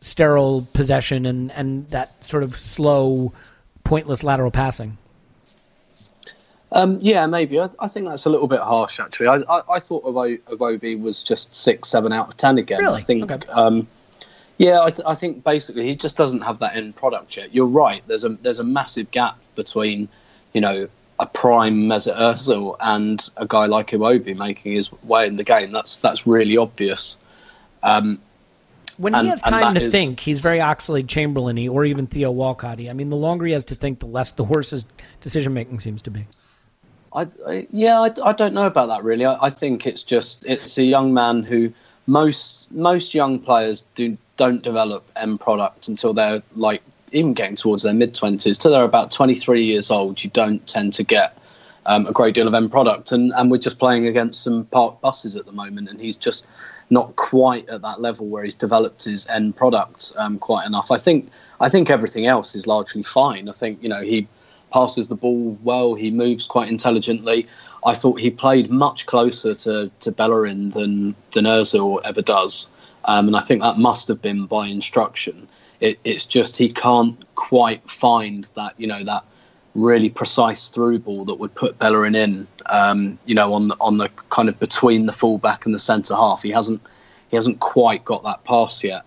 [0.00, 3.32] sterile possession and, and that sort of slow,
[3.84, 4.98] pointless lateral passing.
[6.72, 7.58] Um, yeah, maybe.
[7.58, 9.28] I, I, think that's a little bit harsh, actually.
[9.28, 12.80] I, I, I thought Iwobi was just six, seven out of ten again.
[12.80, 13.00] Really?
[13.00, 13.30] I think.
[13.30, 13.48] Okay.
[13.50, 13.86] Um,
[14.58, 17.54] yeah, I, th- I, think basically he just doesn't have that end product yet.
[17.54, 18.02] You're right.
[18.06, 20.08] There's a there's a massive gap between,
[20.52, 20.88] you know,
[21.20, 25.72] a prime Mesut Ozil and a guy like Iwobi making his way in the game.
[25.72, 27.16] That's that's really obvious.
[27.82, 28.20] Um,
[28.98, 32.80] when he has time to is, think, he's very Oxlade Chamberlainy or even Theo Walcott.
[32.80, 34.84] I mean, the longer he has to think, the less the horse's
[35.20, 36.26] decision making seems to be.
[37.12, 39.24] I, I yeah, I, I, don't know about that really.
[39.24, 41.72] I, I, think it's just it's a young man who
[42.06, 46.82] most most young players do don't develop end product until they're like
[47.12, 48.58] even getting towards their mid twenties.
[48.58, 51.36] Till they're about twenty three years old, you don't tend to get
[51.86, 53.12] um, a great deal of end product.
[53.12, 56.46] And and we're just playing against some park buses at the moment, and he's just
[56.90, 60.90] not quite at that level where he's developed his end product um, quite enough.
[60.90, 61.30] I think
[61.60, 63.48] I think everything else is largely fine.
[63.48, 64.28] I think you know he
[64.70, 65.94] passes the ball well.
[65.94, 67.46] He moves quite intelligently.
[67.84, 72.68] I thought he played much closer to, to Bellerin than than Özil ever does,
[73.04, 75.48] um, and I think that must have been by instruction.
[75.80, 79.24] It, it's just he can't quite find that you know that
[79.74, 82.46] really precise through ball that would put Bellerin in.
[82.66, 86.14] Um, you know, on the, on the kind of between the fullback and the centre
[86.14, 86.42] half.
[86.42, 86.82] He hasn't
[87.30, 89.02] he hasn't quite got that pass yet.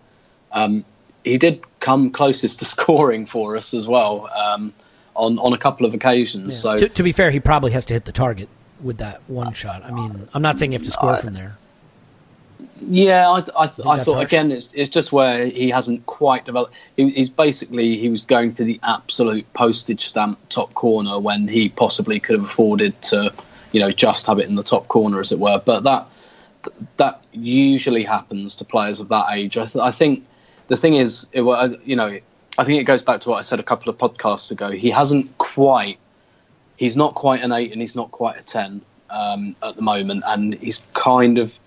[0.51, 0.85] Um,
[1.23, 4.29] he did come closest to scoring for us as well.
[4.29, 4.73] Um,
[5.15, 6.55] on, on a couple of occasions.
[6.55, 6.61] Yeah.
[6.61, 8.49] So to, to, be fair, he probably has to hit the target
[8.81, 9.83] with that one uh, shot.
[9.83, 11.57] I mean, I'm not saying you have to score uh, from there.
[12.87, 14.23] Yeah, I, I, I thought harsh?
[14.23, 16.73] again, it's it's just where he hasn't quite developed.
[16.97, 21.69] He, he's basically he was going for the absolute postage stamp top corner when he
[21.69, 23.31] possibly could have afforded to,
[23.71, 25.61] you know, just have it in the top corner, as it were.
[25.63, 26.07] But that
[26.97, 29.57] that usually happens to players of that age.
[29.57, 30.25] I, th- I think
[30.67, 32.19] the thing is, it, was you know,
[32.57, 34.71] I think it goes back to what I said a couple of podcasts ago.
[34.71, 35.97] He hasn't quite,
[36.77, 40.23] he's not quite an eight and he's not quite a 10 um, at the moment.
[40.27, 41.57] And he's kind of,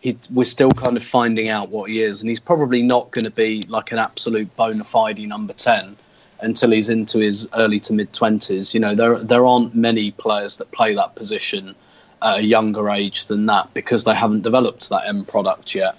[0.00, 2.20] he, we're still kind of finding out what he is.
[2.20, 5.96] And he's probably not going to be like an absolute bona fide number 10
[6.40, 8.74] until he's into his early to mid 20s.
[8.74, 11.74] You know, there, there aren't many players that play that position
[12.22, 15.96] at a younger age than that because they haven't developed that end product yet.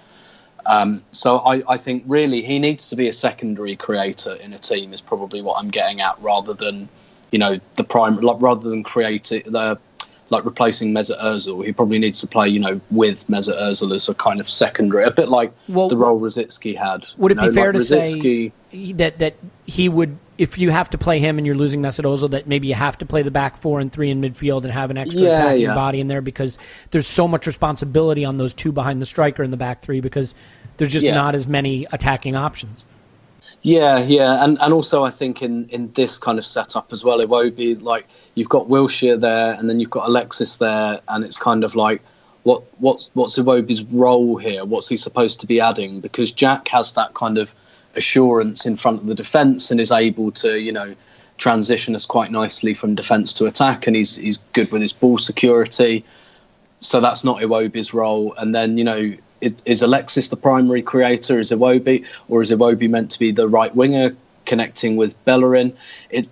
[0.69, 4.59] Um, so I, I, think really he needs to be a secondary creator in a
[4.59, 6.87] team is probably what I'm getting at, rather than
[7.31, 9.79] you know the prime, rather than creating the
[10.29, 11.65] like replacing Mesut Ozil.
[11.65, 15.05] He probably needs to play you know with Mesut Ozil as a kind of secondary,
[15.05, 17.07] a bit like well, the role Rosicky had.
[17.17, 18.51] Would it know, be fair like to say
[18.93, 20.17] that that he would?
[20.37, 22.97] If you have to play him and you're losing Mesut Ozil, that maybe you have
[22.99, 25.61] to play the back four and three in midfield and have an extra yeah, attacking
[25.63, 25.75] yeah.
[25.75, 26.57] body in there because
[26.91, 30.35] there's so much responsibility on those two behind the striker in the back three because
[30.79, 31.13] there's just yeah.
[31.13, 32.85] not as many attacking options.
[33.61, 37.19] Yeah, yeah, and and also I think in in this kind of setup as well,
[37.19, 41.25] it won't be like you've got Wilshere there, and then you've got Alexis there, and
[41.25, 42.01] it's kind of like
[42.43, 44.63] what what's what's Iwobi's role here?
[44.63, 45.99] What's he supposed to be adding?
[45.99, 47.53] Because Jack has that kind of
[47.95, 50.95] assurance in front of the defence and is able to you know
[51.37, 55.17] transition us quite nicely from defence to attack, and he's he's good with his ball
[55.17, 56.05] security.
[56.79, 58.33] So that's not Iwobi's role.
[58.37, 61.39] And then you know is, is Alexis the primary creator?
[61.39, 64.15] Is Iwobi, or is Iwobi meant to be the right winger
[64.45, 65.75] connecting with Bellerin?
[66.09, 66.27] It,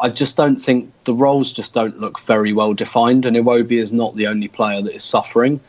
[0.00, 3.92] I just don't think the roles just don't look very well defined, and Iwobi is
[3.92, 5.60] not the only player that is suffering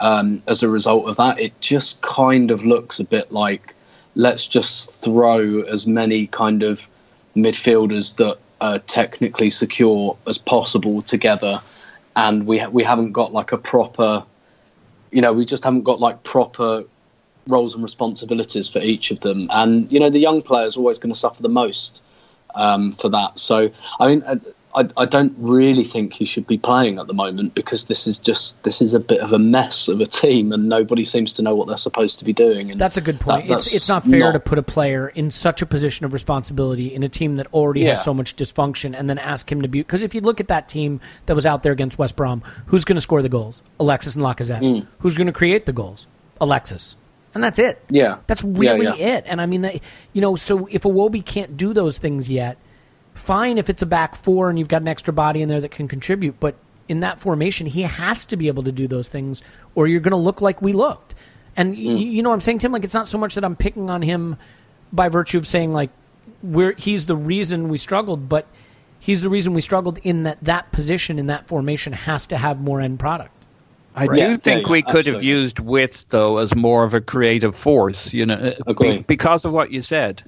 [0.00, 1.38] um, as a result of that.
[1.38, 3.74] It just kind of looks a bit like
[4.16, 6.88] let's just throw as many kind of
[7.36, 11.60] midfielders that are technically secure as possible together,
[12.16, 14.24] and we ha- we haven't got like a proper
[15.10, 16.84] you know, we just haven't got like proper
[17.46, 19.48] roles and responsibilities for each of them.
[19.50, 22.02] And, you know, the young players are always going to suffer the most
[22.54, 23.38] um, for that.
[23.38, 24.40] So, I mean,
[24.74, 28.18] I, I don't really think he should be playing at the moment because this is
[28.18, 31.42] just this is a bit of a mess of a team and nobody seems to
[31.42, 32.70] know what they're supposed to be doing.
[32.70, 33.48] And that's a good point.
[33.48, 34.32] That, it's it's not fair not...
[34.32, 37.80] to put a player in such a position of responsibility in a team that already
[37.80, 37.90] yeah.
[37.90, 40.48] has so much dysfunction and then ask him to be because if you look at
[40.48, 43.62] that team that was out there against West Brom, who's going to score the goals?
[43.80, 44.60] Alexis and Lacazette.
[44.60, 44.86] Mm.
[45.00, 46.06] Who's going to create the goals?
[46.40, 46.96] Alexis.
[47.34, 47.82] And that's it.
[47.88, 48.18] Yeah.
[48.26, 49.16] That's really yeah, yeah.
[49.16, 49.24] it.
[49.26, 49.80] And I mean that
[50.12, 52.56] you know, so if Iwobi can't do those things yet,
[53.14, 55.70] fine if it's a back four and you've got an extra body in there that
[55.70, 56.54] can contribute, but
[56.88, 59.42] in that formation, he has to be able to do those things,
[59.74, 61.14] or you're going to look like we looked.
[61.56, 61.78] And mm.
[61.78, 62.72] you, you know what I'm saying, Tim?
[62.72, 64.36] Like it's not so much that I'm picking on him
[64.92, 65.90] by virtue of saying like
[66.42, 68.46] we're he's the reason we struggled, but
[68.98, 72.60] he's the reason we struggled in that that position in that formation has to have
[72.60, 73.32] more end product.
[73.94, 74.18] I right?
[74.18, 75.12] do yeah, think yeah, we could absolutely.
[75.12, 79.52] have used width though as more of a creative force, you know, be, because of
[79.52, 80.22] what you said.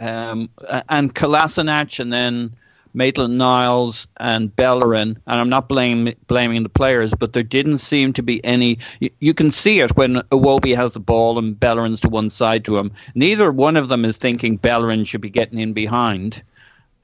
[0.00, 0.48] Um,
[0.88, 2.56] and Kolasinac and then
[2.92, 8.12] Maitland Niles and Bellerin, and I'm not blame, blaming the players, but there didn't seem
[8.14, 8.78] to be any.
[8.98, 12.64] You, you, can see it when Iwobi has the ball and Bellerin's to one side
[12.64, 12.92] to him.
[13.14, 16.42] Neither one of them is thinking Bellerin should be getting in behind,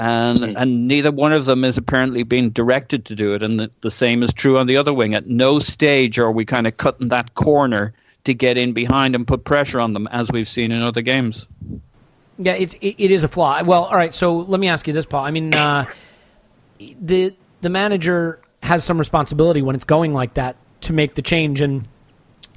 [0.01, 0.55] and mm.
[0.57, 3.42] and neither one of them is apparently being directed to do it.
[3.42, 5.14] And the, the same is true on the other wing.
[5.14, 7.92] At no stage are we kind of cutting that corner
[8.24, 11.47] to get in behind and put pressure on them, as we've seen in other games.
[12.39, 13.62] Yeah, it's it, it is a flaw.
[13.62, 14.12] Well, all right.
[14.12, 15.24] So let me ask you this, Paul.
[15.24, 15.87] I mean, uh,
[16.78, 21.61] the the manager has some responsibility when it's going like that to make the change.
[21.61, 21.89] And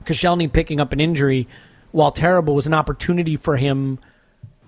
[0.05, 1.47] Koscielny picking up an injury,
[1.91, 3.99] while terrible, was an opportunity for him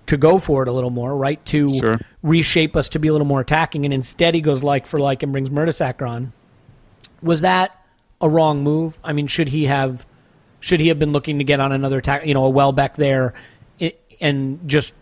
[0.06, 1.44] to go for it a little more, right?
[1.46, 2.00] To sure.
[2.22, 3.84] reshape us to be a little more attacking.
[3.84, 6.32] And instead, he goes like for like and brings Mertesacker on.
[7.22, 7.76] Was that
[8.20, 8.98] a wrong move?
[9.04, 10.06] I mean, should he have
[10.60, 12.24] should he have been looking to get on another attack?
[12.24, 13.34] You know, a Welbeck there,
[14.20, 14.94] and just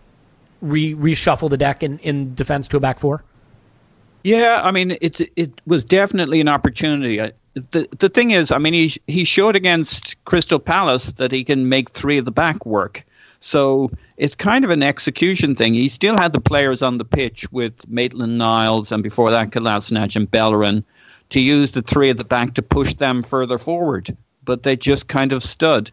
[0.60, 3.24] re- reshuffle the deck in, in defense to a back four?
[4.22, 7.20] Yeah, I mean, it's it was definitely an opportunity.
[7.20, 11.42] I, the the thing is, I mean, he he showed against Crystal Palace that he
[11.44, 13.04] can make three of the back work.
[13.40, 15.72] So it's kind of an execution thing.
[15.72, 20.14] He still had the players on the pitch with Maitland Niles and before that Kolasinac
[20.14, 20.84] and Bellerin
[21.30, 24.14] to use the three at the back to push them further forward.
[24.44, 25.90] But they just kind of stood.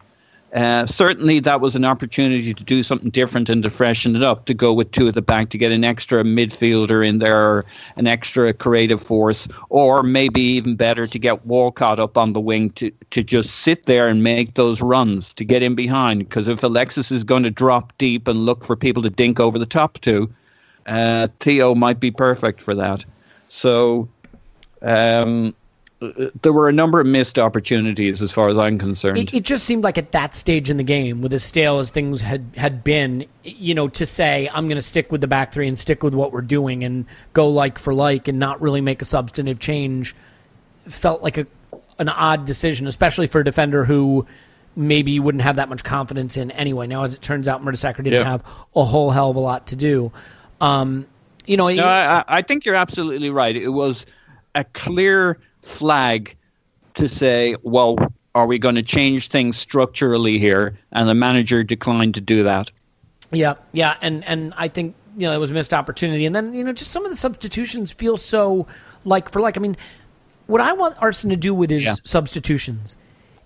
[0.54, 4.46] Uh, certainly, that was an opportunity to do something different and to freshen it up,
[4.46, 7.62] to go with two at the back, to get an extra midfielder in there,
[7.96, 12.70] an extra creative force, or maybe even better, to get Walcott up on the wing
[12.70, 16.20] to, to just sit there and make those runs, to get in behind.
[16.20, 19.58] Because if Alexis is going to drop deep and look for people to dink over
[19.58, 20.32] the top to,
[20.86, 23.04] uh, Theo might be perfect for that.
[23.50, 24.08] So,
[24.80, 25.54] um,
[26.42, 29.18] there were a number of missed opportunities as far as I'm concerned.
[29.18, 31.90] It, it, just seemed like at that stage in the game, with as stale as
[31.90, 35.52] things had, had been, you know, to say, I'm going to stick with the back
[35.52, 38.80] three and stick with what we're doing and go like for like and not really
[38.80, 40.14] make a substantive change
[40.86, 41.46] felt like a
[41.98, 44.26] an odd decision, especially for a defender who
[44.76, 46.86] maybe you wouldn't have that much confidence in anyway.
[46.86, 48.44] Now, as it turns out, Mertesacker didn't have
[48.74, 50.12] a whole hell of a lot to do.
[50.60, 51.06] Um,
[51.44, 53.56] you know, no, it, I, I think you're absolutely right.
[53.56, 54.06] It was
[54.54, 55.38] a clear
[55.68, 56.36] flag
[56.94, 57.96] to say, well,
[58.34, 60.78] are we going to change things structurally here?
[60.92, 62.70] And the manager declined to do that.
[63.30, 66.24] Yeah, yeah, and and I think you know it was a missed opportunity.
[66.24, 68.66] And then you know just some of the substitutions feel so
[69.04, 69.56] like for like.
[69.56, 69.76] I mean,
[70.46, 71.94] what I want Arsene to do with his yeah.
[72.04, 72.96] substitutions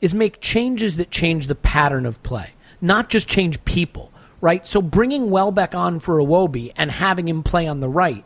[0.00, 2.50] is make changes that change the pattern of play,
[2.80, 4.12] not just change people.
[4.40, 4.66] Right.
[4.66, 8.24] So bringing Welbeck on for Iwobi and having him play on the right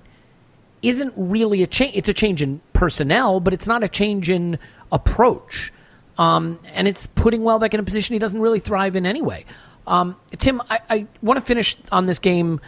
[0.82, 1.92] isn't really a change.
[1.94, 4.58] It's a change in personnel, but it's not a change in
[4.92, 5.72] approach.
[6.18, 9.44] Um, and it's putting Welbeck in a position he doesn't really thrive in anyway.
[9.86, 12.60] Um, Tim, I, I want to finish on this game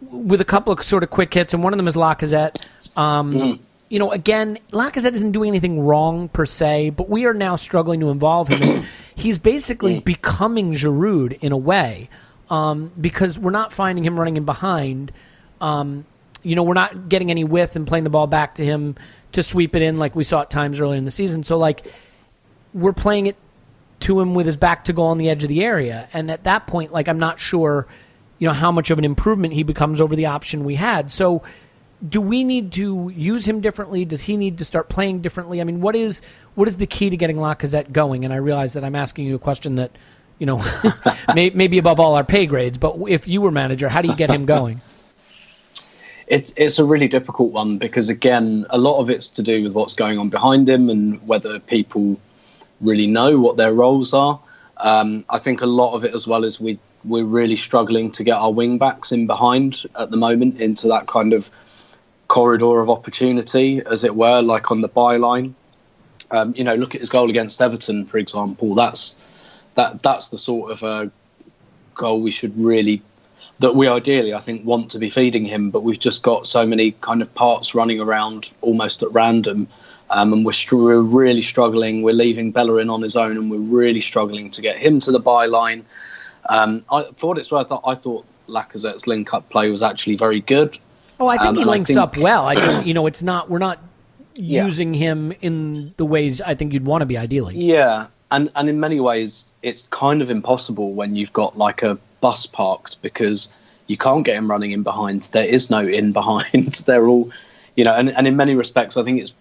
[0.00, 2.68] with a couple of sort of quick hits, and one of them is Lacazette.
[2.96, 3.60] Um, mm.
[3.88, 8.00] You know, again, Lacazette isn't doing anything wrong per se, but we are now struggling
[8.00, 8.84] to involve him.
[9.14, 10.04] he's basically mm.
[10.04, 12.10] becoming Giroud in a way
[12.50, 15.10] um, because we're not finding him running in behind.
[15.60, 16.04] Um,
[16.42, 18.96] you know, we're not getting any width and playing the ball back to him
[19.38, 21.44] to sweep it in like we saw at times earlier in the season.
[21.44, 21.86] So like
[22.74, 23.36] we're playing it
[24.00, 26.08] to him with his back to goal on the edge of the area.
[26.12, 27.86] And at that point, like I'm not sure,
[28.38, 31.10] you know, how much of an improvement he becomes over the option we had.
[31.10, 31.42] So
[32.06, 34.04] do we need to use him differently?
[34.04, 35.60] Does he need to start playing differently?
[35.60, 36.20] I mean, what is
[36.56, 38.24] what is the key to getting Lacazette going?
[38.24, 39.92] And I realize that I'm asking you a question that,
[40.38, 40.64] you know,
[41.34, 42.78] may, maybe above all our pay grades.
[42.78, 44.80] But if you were manager, how do you get him going?
[46.28, 49.72] It's it's a really difficult one because again, a lot of it's to do with
[49.72, 52.20] what's going on behind him and whether people
[52.80, 54.38] really know what their roles are.
[54.76, 58.24] Um, I think a lot of it as well is we we're really struggling to
[58.24, 61.50] get our wing backs in behind at the moment into that kind of
[62.28, 65.54] corridor of opportunity, as it were, like on the byline.
[66.30, 68.74] Um, you know, look at his goal against Everton, for example.
[68.74, 69.16] That's
[69.74, 71.10] that that's the sort of a
[71.94, 73.02] goal we should really
[73.60, 76.64] that we ideally, I think, want to be feeding him, but we've just got so
[76.64, 79.68] many kind of parts running around almost at random.
[80.10, 82.02] Um, and we're, str- we're, really struggling.
[82.02, 85.20] We're leaving Bellerin on his own, and we're really struggling to get him to the
[85.20, 85.82] byline.
[86.48, 90.78] Um, I, for what it's worth, I thought Lacazette's link-up play was actually very good.
[91.20, 91.98] Oh, I think um, he links think...
[91.98, 92.46] up well.
[92.46, 93.50] I just, you know, it's not.
[93.50, 93.80] We're not
[94.34, 94.64] Yeah.
[94.64, 97.56] using him in the ways I think you'd want to be ideally.
[97.56, 101.98] Yeah, and and in many ways, it's kind of impossible when you've got like a
[102.20, 103.48] bus parked because
[103.86, 105.22] you can't get him running in behind.
[105.22, 106.74] There is no in behind.
[106.86, 107.30] They're all,
[107.76, 109.34] you know, and, and in many respects, I think it's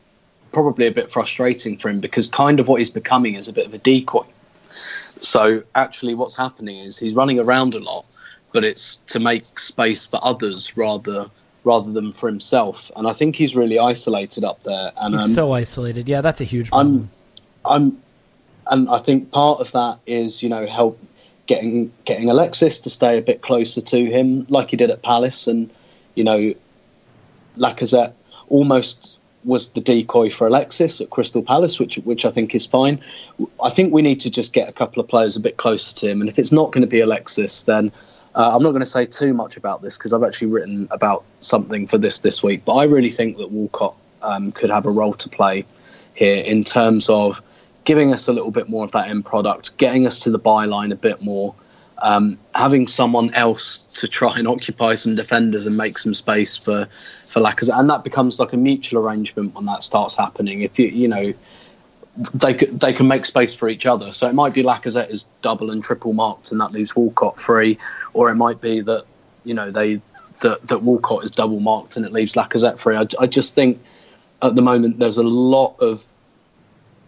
[0.52, 3.66] probably a bit frustrating for him because kind of what he's becoming is a bit
[3.66, 4.26] of a decoy.
[4.72, 8.08] So actually, what's happening is he's running around a lot,
[8.54, 11.30] but it's to make space for others rather
[11.64, 12.90] rather than for himself.
[12.96, 14.92] And I think he's really isolated up there.
[14.98, 16.08] And He's um, so isolated.
[16.08, 17.10] Yeah, that's a huge problem.
[17.66, 18.04] I'm, I'm,
[18.70, 21.00] and I think part of that is you know help
[21.48, 25.48] getting getting Alexis to stay a bit closer to him, like he did at Palace,
[25.48, 25.70] and
[26.16, 26.54] you know,
[27.58, 28.14] Lacazette
[28.50, 33.00] almost was the decoy for Alexis at Crystal Palace, which which I think is fine.
[33.64, 36.10] I think we need to just get a couple of players a bit closer to
[36.10, 37.92] him, and if it's not going to be Alexis, then
[38.36, 41.24] uh, I'm not going to say too much about this because I've actually written about
[41.40, 42.64] something for this this week.
[42.66, 45.66] But I really think that Walcott um, could have a role to play
[46.14, 47.42] here in terms of
[47.88, 50.92] giving us a little bit more of that end product, getting us to the byline
[50.92, 51.56] a bit more,
[52.00, 56.86] um, having someone else to try and occupy some defenders and make some space for
[57.24, 60.64] for Lacazette, and that becomes like a mutual arrangement when that starts happening.
[60.64, 61.34] If you you know
[62.34, 64.12] they could, they can make space for each other.
[64.12, 67.78] So it might be Lacazette is double and triple marked, and that leaves Walcott free,
[68.12, 69.06] or it might be that
[69.46, 70.02] you know they
[70.42, 72.98] that, that Walcott is double marked and it leaves Lacazette free.
[72.98, 73.82] I, I just think
[74.42, 76.06] at the moment there's a lot of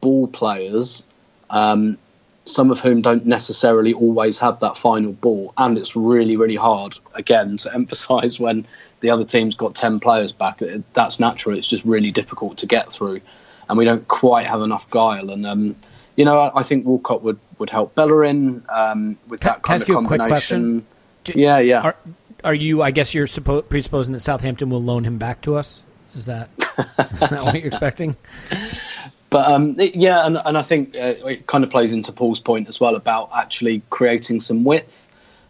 [0.01, 1.03] ball players,
[1.49, 1.97] um,
[2.45, 6.97] some of whom don't necessarily always have that final ball, and it's really really hard
[7.15, 8.65] again to emphasise when
[9.01, 10.61] the other team's got ten players back.
[10.93, 11.57] That's natural.
[11.57, 13.21] It's just really difficult to get through
[13.69, 15.29] and we don't quite have enough guile.
[15.29, 15.75] And um,
[16.15, 19.83] you know, I, I think Walcott would would help Bellerin um, with that kind ask
[19.83, 20.81] of you a quick combination.
[20.81, 20.87] question?
[21.23, 21.81] Do- yeah, yeah.
[21.81, 21.95] Are,
[22.43, 22.81] are you?
[22.81, 25.83] I guess you're suppo- presupposing that Southampton will loan him back to us.
[26.15, 28.17] Is that is that what you're expecting?
[29.29, 32.39] But um, it- yeah, and, and I think uh, it kind of plays into Paul's
[32.39, 35.07] point as well about actually creating some width.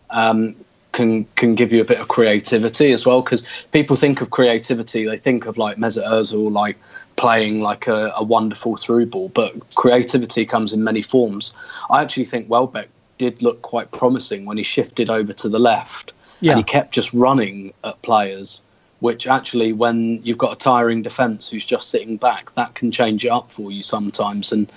[0.09, 0.55] Um,
[0.91, 5.05] can can give you a bit of creativity as well because people think of creativity,
[5.05, 6.77] they think of like Mesut Ozil like
[7.15, 11.53] playing like a, a wonderful through ball, but creativity comes in many forms.
[11.91, 16.11] I actually think Welbeck did look quite promising when he shifted over to the left
[16.39, 16.53] Yeah.
[16.53, 18.61] and he kept just running at players.
[18.99, 23.23] Which actually, when you've got a tiring defence who's just sitting back, that can change
[23.23, 24.51] it up for you sometimes.
[24.51, 24.69] And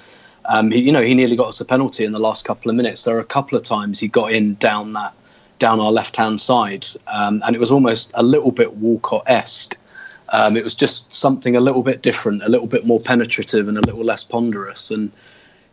[0.44, 2.76] um, he, you know, he nearly got us a penalty in the last couple of
[2.76, 3.04] minutes.
[3.04, 5.12] There are a couple of times he got in down that
[5.58, 9.76] down our left hand side, um, and it was almost a little bit Walcott esque.
[10.30, 13.78] Um, it was just something a little bit different, a little bit more penetrative, and
[13.78, 14.90] a little less ponderous.
[14.90, 15.12] And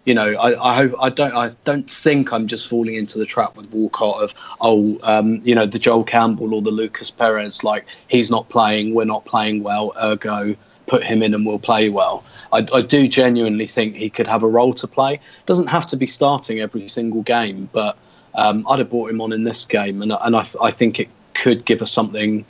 [0.05, 3.25] you know, I, I hope I don't I don't think I'm just falling into the
[3.25, 7.63] trap with Walcott of oh, um, you know, the Joel Campbell or the Lucas Perez,
[7.63, 10.55] like he's not playing, we're not playing well, ergo
[10.89, 12.23] put him in and we'll play well.
[12.51, 15.19] I, I do genuinely think he could have a role to play.
[15.45, 17.95] Doesn't have to be starting every single game, but
[18.33, 21.09] um, I'd have brought him on in this game, and and I, I think it
[21.35, 22.43] could give us something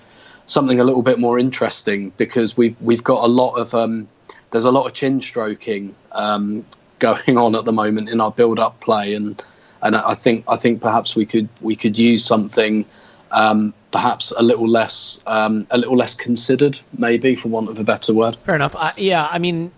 [0.45, 4.07] something a little bit more interesting because we've we've got a lot of um,
[4.51, 6.65] there's a lot of chin stroking um,
[6.99, 9.41] going on at the moment in our build up play, and
[9.81, 12.85] and I think I think perhaps we could we could use something
[13.31, 17.83] um, perhaps a little less um, a little less considered, maybe for want of a
[17.83, 18.35] better word.
[18.45, 18.75] Fair enough.
[18.75, 19.71] I, yeah, I mean,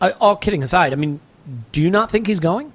[0.00, 1.20] I, all kidding aside, I mean,
[1.72, 2.72] do you not think he's going,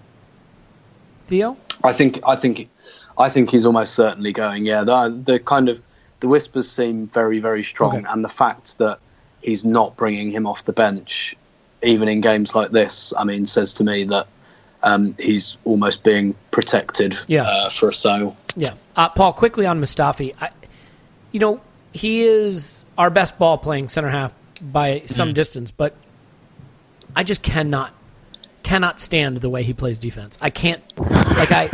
[1.28, 1.58] Theo?
[1.84, 2.70] I think I think
[3.18, 4.66] I think he's almost certainly going.
[4.66, 5.82] Yeah, the, the kind of
[6.20, 8.06] the whispers seem very very strong, Okay.
[8.10, 9.00] and the fact that
[9.42, 11.36] he's not bringing him off the bench,
[11.84, 14.28] even in games like this, I mean, says to me that
[14.84, 17.44] um, he's almost being protected Yeah.
[17.44, 18.36] uh, for a sale.
[18.56, 18.70] Yeah.
[18.96, 20.36] Uh, Paul, quickly on Mustafi.
[20.40, 20.50] I,
[21.32, 21.62] you know,
[21.94, 25.96] he is our best ball playing center half by some distance, but
[27.16, 27.94] I just cannot
[28.64, 30.38] cannot stand the way he plays defense.
[30.42, 31.70] I can't like I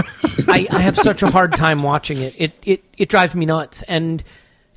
[0.47, 2.39] I, I have such a hard time watching it.
[2.39, 3.83] It it it drives me nuts.
[3.83, 4.23] And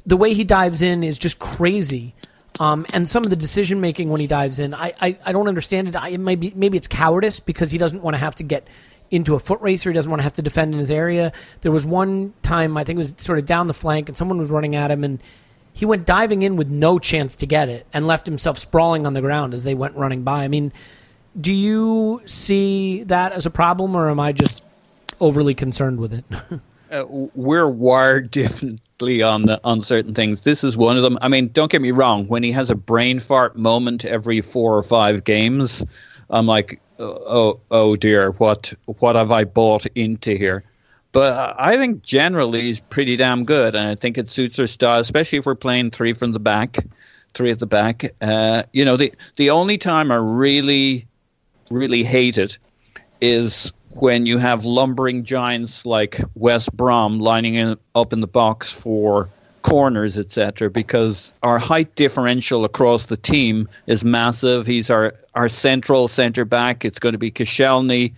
[0.06, 2.14] the way he dives in is just crazy.
[2.58, 5.48] Um, and some of the decision making when he dives in, I, I, I don't
[5.48, 5.96] understand it.
[5.96, 8.66] I, it maybe maybe it's cowardice because he doesn't want to have to get
[9.10, 11.32] into a foot race or he doesn't want to have to defend in his area.
[11.60, 14.38] There was one time I think it was sort of down the flank and someone
[14.38, 15.20] was running at him and
[15.72, 19.12] he went diving in with no chance to get it and left himself sprawling on
[19.12, 20.42] the ground as they went running by.
[20.42, 20.72] I mean,
[21.38, 24.64] do you see that as a problem or am I just
[25.20, 26.24] overly concerned with it?
[26.90, 30.42] uh, we're wired differently on the, on certain things.
[30.42, 31.18] This is one of them.
[31.20, 32.26] I mean, don't get me wrong.
[32.28, 35.84] When he has a brain fart moment every four or five games,
[36.30, 40.64] I'm like, oh, oh dear, what what have I bought into here?
[41.12, 45.00] But I think generally he's pretty damn good, and I think it suits our style,
[45.00, 46.78] especially if we're playing three from the back.
[47.34, 48.14] three at the back.
[48.20, 51.06] Uh, you know, the the only time I really,
[51.70, 52.58] really hate it
[53.20, 58.70] is when you have lumbering giants like West Brom lining in, up in the box
[58.70, 59.28] for
[59.62, 60.70] corners, etc.
[60.70, 64.66] Because our height differential across the team is massive.
[64.66, 66.84] He's our our central centre back.
[66.84, 68.12] It's going to be Koscielny,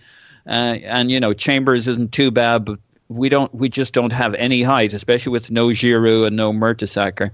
[0.47, 4.35] uh, and you know Chambers isn't too bad, but we don't we just don't have
[4.35, 7.31] any height, especially with no Giroud and no Mertesacker.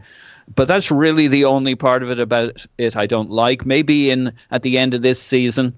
[0.53, 3.65] But that's really the only part of it about it I don't like.
[3.65, 5.73] Maybe in at the end of this season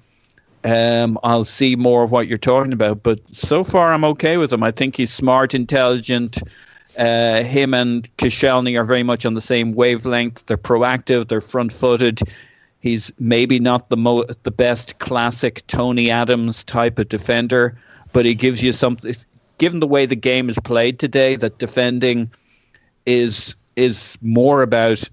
[0.63, 3.03] um, I'll see more of what you're talking about.
[3.03, 4.63] But so far, I'm okay with him.
[4.63, 6.39] I think he's smart, intelligent.
[6.97, 10.45] Uh, him and Koscielny are very much on the same wavelength.
[10.47, 11.27] They're proactive.
[11.27, 12.21] They're front-footed.
[12.79, 17.77] He's maybe not the mo- the best classic Tony Adams type of defender,
[18.13, 19.15] but he gives you something.
[19.57, 22.31] Given the way the game is played today, that defending
[23.05, 25.07] is is more about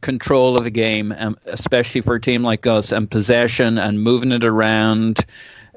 [0.00, 4.32] control of the game, um, especially for a team like us, and possession and moving
[4.32, 5.24] it around,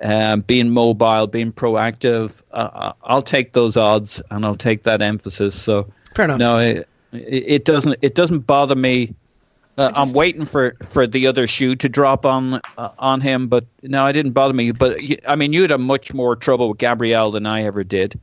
[0.02, 2.42] uh, being mobile, being proactive.
[2.52, 5.60] Uh, uh, I'll take those odds and I'll take that emphasis.
[5.60, 6.40] So fair enough.
[6.40, 7.98] No, it, it doesn't.
[8.02, 9.14] It doesn't bother me.
[9.78, 13.48] Uh, just, I'm waiting for, for the other shoe to drop on uh, on him,
[13.48, 14.72] but no, it didn't bother me.
[14.72, 14.98] But
[15.28, 18.20] I mean, you had a much more trouble with Gabriel than I ever did.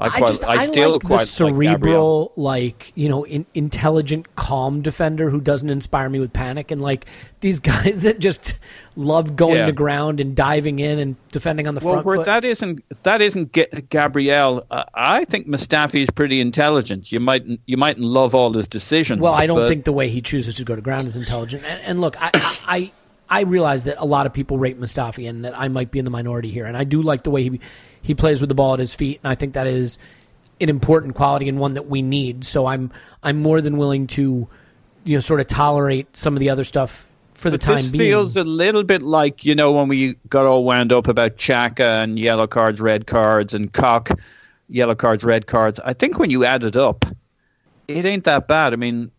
[0.00, 3.46] I, quite, I just I, I still like the cerebral, like, like, you know, in,
[3.54, 7.06] intelligent, calm defender who doesn't inspire me with panic, and like
[7.40, 8.54] these guys that just
[8.94, 9.66] love going yeah.
[9.66, 12.06] to ground and diving in and defending on the well, front.
[12.06, 12.26] Well, foot.
[12.26, 13.52] that isn't that isn't
[13.90, 14.64] Gabriel.
[14.70, 17.10] Uh, I think Mustafi is pretty intelligent.
[17.10, 19.20] You might you mightn't love all his decisions.
[19.20, 19.68] Well, I don't but...
[19.68, 21.64] think the way he chooses to go to ground is intelligent.
[21.64, 22.30] And, and look, I,
[22.66, 22.92] I
[23.30, 26.04] I realize that a lot of people rate Mustafi and that I might be in
[26.04, 26.64] the minority here.
[26.66, 27.60] And I do like the way he
[28.02, 29.98] he plays with the ball at his feet, and I think that is
[30.60, 32.44] an important quality and one that we need.
[32.44, 32.90] So I'm
[33.22, 34.48] I'm more than willing to,
[35.04, 37.90] you know, sort of tolerate some of the other stuff for the but time this
[37.90, 38.02] being.
[38.02, 42.02] feels a little bit like you know when we got all wound up about Xhaka
[42.02, 44.10] and yellow cards, red cards, and Cock,
[44.68, 45.80] yellow cards, red cards.
[45.80, 47.04] I think when you add it up,
[47.86, 48.72] it ain't that bad.
[48.72, 49.10] I mean,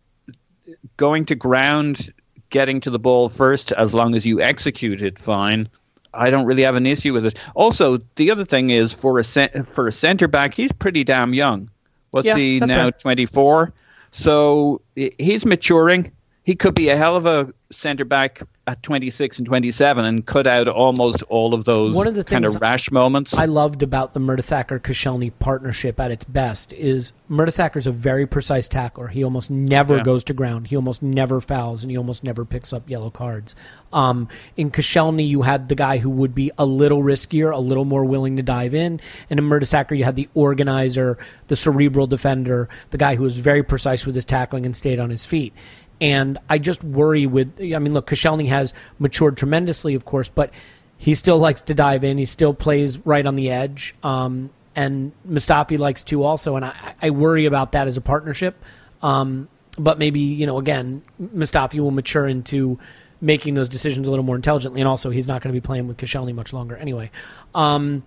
[0.96, 2.12] going to ground,
[2.50, 5.68] getting to the ball first, as long as you execute it, fine.
[6.12, 7.38] I don't really have an issue with it.
[7.54, 11.70] Also, the other thing is for a for a centre back, he's pretty damn young.
[12.10, 12.90] What's yeah, he now?
[12.90, 13.72] Twenty four.
[14.10, 16.10] So he's maturing.
[16.42, 20.46] He could be a hell of a centre back at 26 and 27 and cut
[20.46, 23.34] out almost all of those One of the kind of rash moments.
[23.34, 28.68] I loved about the Mertesacker Koscielny partnership at its best is Mertesacker's a very precise
[28.68, 29.08] tackler.
[29.08, 30.02] He almost never yeah.
[30.02, 30.68] goes to ground.
[30.68, 33.54] He almost never fouls, and he almost never picks up yellow cards.
[33.92, 37.84] Um, in Koscielny, you had the guy who would be a little riskier, a little
[37.84, 41.18] more willing to dive in, and in Mertesacker, you had the organizer,
[41.48, 45.10] the cerebral defender, the guy who was very precise with his tackling and stayed on
[45.10, 45.52] his feet.
[46.00, 50.52] And I just worry with, I mean, look, Koscielny has matured tremendously, of course, but
[50.96, 52.18] he still likes to dive in.
[52.18, 53.94] He still plays right on the edge.
[54.02, 56.56] Um, and Mustafi likes to also.
[56.56, 58.62] And I, I worry about that as a partnership.
[59.02, 59.48] Um,
[59.78, 62.78] but maybe, you know, again, Mustafi will mature into
[63.20, 64.80] making those decisions a little more intelligently.
[64.80, 67.10] And also, he's not going to be playing with Koscielny much longer anyway.
[67.54, 68.04] Um,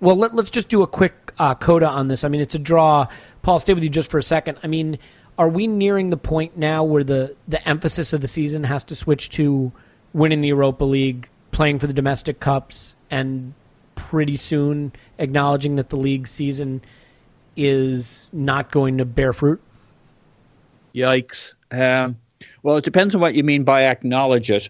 [0.00, 2.24] well, let, us just do a quick uh, coda on this.
[2.24, 3.08] I mean, it's a draw.
[3.42, 4.58] Paul, stay with you just for a second.
[4.62, 4.98] I mean,
[5.38, 8.94] are we nearing the point now where the the emphasis of the season has to
[8.94, 9.72] switch to
[10.12, 13.54] winning the Europa League, playing for the domestic cups, and
[13.94, 16.82] pretty soon acknowledging that the league season
[17.56, 19.60] is not going to bear fruit?
[20.94, 21.54] Yikes!
[21.70, 22.16] Um,
[22.62, 24.68] well, it depends on what you mean by acknowledge it.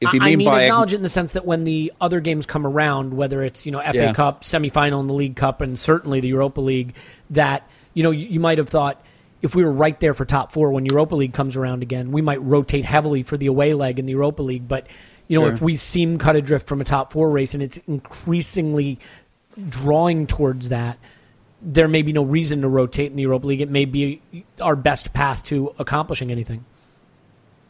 [0.00, 2.20] If you mean I mean by acknowledge it in the sense that when the other
[2.20, 4.12] games come around, whether it's you know FA yeah.
[4.12, 6.94] Cup, semifinal in the League Cup, and certainly the Europa League,
[7.30, 9.02] that you know you, you might have thought
[9.42, 12.22] if we were right there for top four when Europa League comes around again, we
[12.22, 14.66] might rotate heavily for the away leg in the Europa League.
[14.66, 14.86] But
[15.28, 15.54] you know, sure.
[15.54, 18.98] if we seem cut adrift from a top four race and it's increasingly
[19.68, 20.98] drawing towards that,
[21.62, 23.60] there may be no reason to rotate in the Europa League.
[23.60, 24.20] It may be
[24.60, 26.64] our best path to accomplishing anything.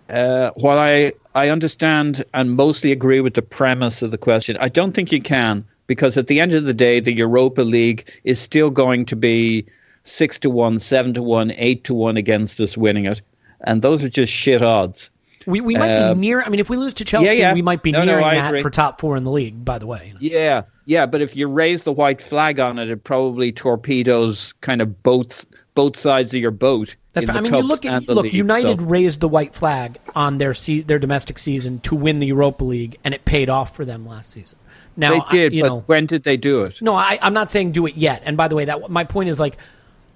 [0.09, 4.69] Uh, while I, I understand and mostly agree with the premise of the question, I
[4.69, 8.39] don't think you can because at the end of the day, the Europa League is
[8.39, 9.67] still going to be
[10.07, 13.20] six to one, seven to one, eight to one against us winning it,
[13.62, 15.11] and those are just shit odds.
[15.46, 16.42] We, we might uh, be near.
[16.42, 17.54] I mean, if we lose to Chelsea, yeah, yeah.
[17.54, 18.62] we might be no, nearing no, that agree.
[18.62, 19.64] for top four in the league.
[19.64, 21.07] By the way, yeah, yeah.
[21.07, 25.46] But if you raise the white flag on it, it probably torpedoes kind of both
[25.74, 26.96] both sides of your boat.
[27.12, 27.36] That's right.
[27.36, 28.24] I mean, you look at look.
[28.24, 28.86] League, United so.
[28.86, 32.98] raised the white flag on their se- their domestic season to win the Europa League,
[33.04, 34.59] and it paid off for them last season.
[34.96, 36.82] Now they did, I, but know, when did they do it?
[36.82, 38.22] No, I, I'm not saying do it yet.
[38.24, 39.59] And by the way, that my point is like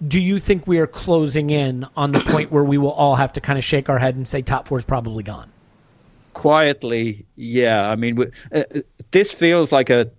[0.07, 3.33] do you think we are closing in on the point where we will all have
[3.35, 5.51] to kind of shake our head and say top four is probably gone?
[6.33, 7.91] Quietly, yeah.
[7.91, 8.81] I mean, w- uh, uh,
[9.11, 10.11] this feels like a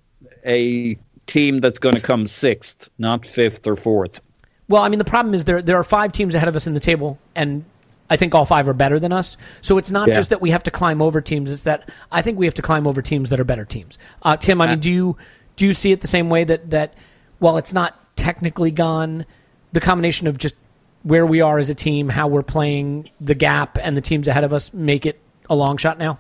[0.46, 4.22] a team that's going to come sixth, not fifth or fourth.
[4.68, 6.74] Well, I mean, the problem is there there are five teams ahead of us in
[6.74, 7.64] the table, and
[8.10, 9.38] I think all five are better than us.
[9.62, 10.16] So it's not Yeah.
[10.16, 12.62] just that we have to climb over teams; it's that I think we have to
[12.62, 13.98] climb over teams that are better teams.
[14.22, 15.18] Uh, Tim, I mean, do you
[15.56, 16.94] do you see it the same way that that
[17.40, 19.26] while it's not technically gone,
[19.72, 20.56] the combination of just
[21.04, 24.44] where we are as a team, how we're playing, the gap, and the teams ahead
[24.44, 25.20] of us make it
[25.50, 26.20] a long shot now?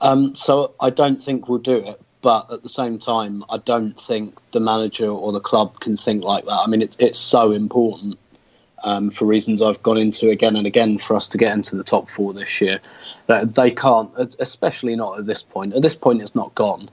[0.00, 3.98] Um, so I don't think we'll do it, but at the same time, I don't
[3.98, 6.52] think the manager or the club can think like that.
[6.52, 8.16] I mean, it's it's so important
[8.84, 11.82] um, for reasons I've gone into again and again for us to get into the
[11.82, 12.80] top four this year.
[13.26, 15.74] That they can't, especially not at this point.
[15.74, 16.88] At this point, it's not gone.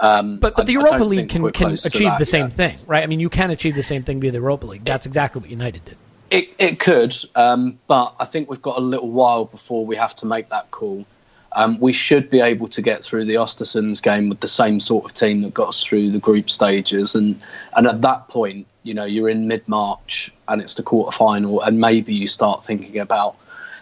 [0.00, 2.52] Um, But but the I Europa League can can achieve that the same yet.
[2.54, 3.04] thing, right?
[3.04, 4.84] I mean, you can achieve the same thing via the Europa League.
[4.84, 5.96] That's exactly what United did.
[6.30, 10.14] It, it could, um, but I think we've got a little while before we have
[10.16, 11.04] to make that call.
[11.52, 15.04] Um, we should be able to get through the Ostersunds game with the same sort
[15.04, 17.40] of team that got us through the group stages, and
[17.76, 21.60] and at that point, you know, you're in mid March and it's the quarter final,
[21.62, 23.36] and maybe you start thinking about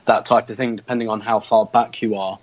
[0.06, 2.38] that type of thing, depending on how far back you are.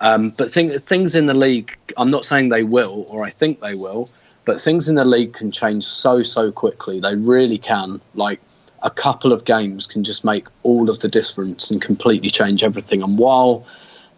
[0.00, 3.60] Um, but thing, things in the league, I'm not saying they will, or I think
[3.60, 4.08] they will,
[4.44, 7.00] but things in the league can change so so quickly.
[7.00, 8.00] They really can.
[8.14, 8.40] Like
[8.82, 13.02] a couple of games can just make all of the difference and completely change everything.
[13.02, 13.66] And while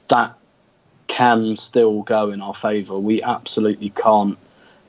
[0.08, 0.36] that
[1.08, 4.38] can still go in our favour, we absolutely can't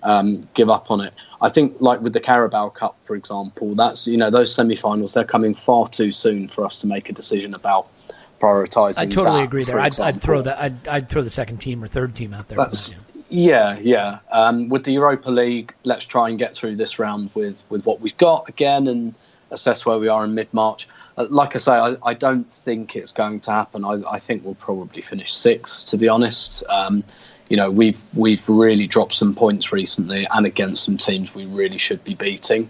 [0.04, 1.14] um, give up on it.
[1.42, 5.24] I think, like with the Carabao Cup, for example, that's you know those semi-finals they're
[5.24, 7.88] coming far too soon for us to make a decision about
[8.44, 9.00] prioritising.
[9.00, 9.80] I totally agree there.
[9.80, 10.60] I'd, I'd throw that.
[10.60, 12.68] I'd, I'd throw the second team or third team out there.
[13.30, 14.20] Yeah, yeah.
[14.32, 18.02] Um, with the Europa League, let's try and get through this round with with what
[18.02, 19.16] we've got again and
[19.50, 20.88] assess where we are in mid March.
[21.18, 23.86] Uh, like I say, I, I don't think it's going to happen.
[23.86, 26.64] I, I think we'll probably finish sixth, to be honest.
[26.70, 27.04] Um,
[27.50, 31.78] you know, we've we've really dropped some points recently, and against some teams we really
[31.78, 32.70] should be beating.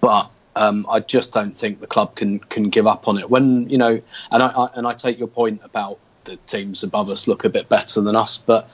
[0.00, 3.30] But um, I just don't think the club can can give up on it.
[3.30, 4.00] When you know,
[4.30, 7.50] and I, I and I take your point about the teams above us look a
[7.50, 8.68] bit better than us, but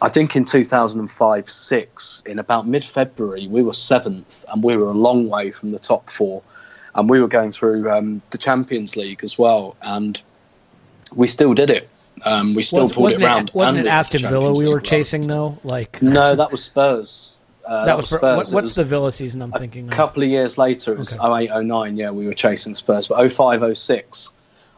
[0.00, 4.88] I think in 2005 6, in about mid February, we were seventh and we were
[4.88, 6.42] a long way from the top four.
[6.94, 9.76] And we were going through um, the Champions League as well.
[9.82, 10.20] And
[11.16, 11.90] we still did it.
[12.24, 13.50] Um, we still Was, pulled wasn't it round.
[13.54, 15.58] wasn't it Aston Villa we were chasing though?
[15.64, 17.40] Like No, that was Spurs.
[17.66, 18.36] Uh, that was for, Spurs.
[18.36, 19.40] what, what's was the Villa season?
[19.42, 19.84] I'm thinking.
[19.84, 19.90] Of?
[19.90, 19.96] A of?
[19.96, 21.48] couple of years later, it was Okay.
[21.52, 23.06] 08, 09, yeah, we were chasing Spurs.
[23.08, 24.30] But 05, 06,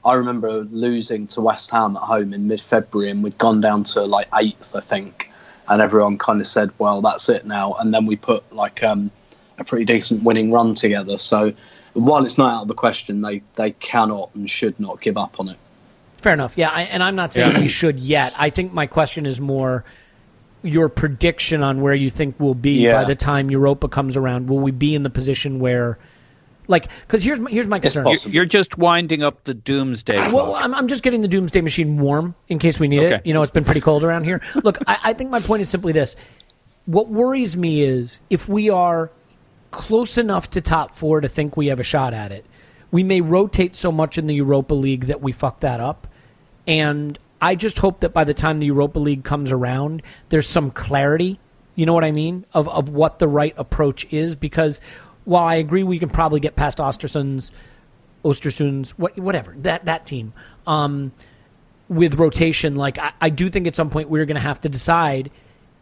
[0.05, 3.85] I remember losing to West Ham at home in mid February, and we'd gone down
[3.85, 5.31] to like eighth, I think.
[5.67, 7.73] And everyone kind of said, well, that's it now.
[7.75, 9.11] And then we put like um,
[9.59, 11.17] a pretty decent winning run together.
[11.17, 11.55] So
[11.95, 15.41] while it's not out of the question, they, they cannot and should not give up
[15.41, 15.57] on it.
[16.21, 16.59] Fair enough.
[16.59, 17.61] Yeah, I, and I'm not saying Yeah.
[17.61, 18.35] we should yet.
[18.37, 19.85] I think my question is more
[20.65, 22.95] your prediction on where you think we'll be Yeah.
[22.95, 24.49] by the time Europa comes around.
[24.49, 25.99] Will we be in the position where,
[26.69, 28.07] like, because here's my, here's my concern.
[28.27, 30.55] You're just winding up the doomsday Well.
[30.55, 33.27] I'm, I'm just getting the doomsday machine warm in case we need it.
[33.27, 34.41] You know, it's been pretty cold around here.
[34.63, 36.17] Look, I, I think my point is simply this.
[36.87, 39.11] What worries me is if we are
[39.71, 42.47] close enough to top four to think we have a shot at it,
[42.91, 46.07] we may rotate so much in the Europa League that we fuck that up.
[46.67, 50.71] And I just hope that by the time the Europa League comes around, there's some
[50.71, 51.39] clarity.
[51.75, 52.47] You know what I mean?
[52.53, 54.37] Of of what the right approach is.
[54.37, 54.81] Because
[55.25, 57.51] while I agree we can probably get past Ostersunds,
[58.25, 60.33] Ostersunds, what, whatever that that team,
[60.67, 61.13] um,
[61.89, 64.69] with rotation, like I, I do think at some point we're going to have to
[64.69, 65.31] decide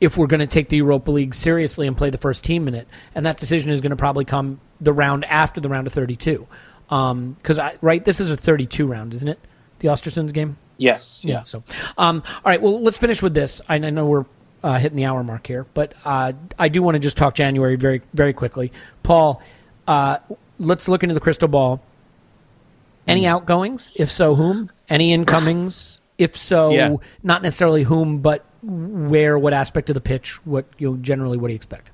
[0.01, 2.75] if we're going to take the Europa League seriously and play the first team in
[2.75, 5.93] it, and that decision is going to probably come the round after the round of
[5.93, 6.47] thirty-two.
[6.89, 9.39] Because I right, this is a thirty-two round, isn't it?
[9.79, 10.57] The Ostersunds game.
[10.83, 11.25] Yes.
[11.25, 11.45] Yeah.
[11.45, 11.63] So,
[11.97, 12.61] um, all right.
[12.61, 13.61] Well, let's finish with this.
[13.69, 14.25] I, I know we're
[14.63, 17.77] uh, hitting the hour mark here, but uh, I do want to just talk January
[17.77, 18.73] very, very quickly.
[19.03, 19.41] Paul,
[19.87, 20.19] uh,
[20.59, 21.81] let's look into the crystal ball.
[23.07, 23.93] Any outgoings?
[23.97, 24.71] If so, whom?
[24.89, 26.01] Any incomings?
[26.19, 26.97] If so, Yeah.
[27.23, 29.39] not necessarily whom, but where?
[29.39, 30.45] What aspect of the pitch?
[30.47, 31.37] What you know, generally?
[31.39, 31.91] What do you expect?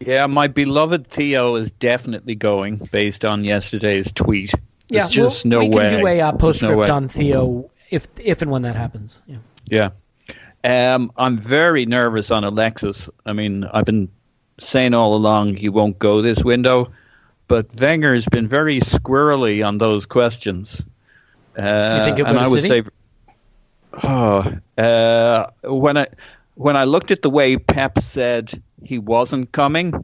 [0.00, 4.52] yeah, my beloved Theo is definitely going based on yesterday's tweet.
[4.88, 5.88] Yeah, There's just well, no we way.
[5.90, 9.22] can do a uh, postscript no on Theo if if and when that happens.
[9.26, 9.38] Yeah.
[9.66, 9.90] Yeah.
[10.64, 13.08] Um, I'm very nervous on Alexis.
[13.26, 14.08] I mean, I've been
[14.58, 16.90] saying all along he won't go this window,
[17.46, 20.82] but Wenger has been very squirrely on those questions.
[21.56, 22.82] Uh, You think go and I would City?
[22.82, 22.88] say,
[24.02, 26.06] oh, uh, when I
[26.56, 29.94] when I looked at the way Pep said he wasn't coming,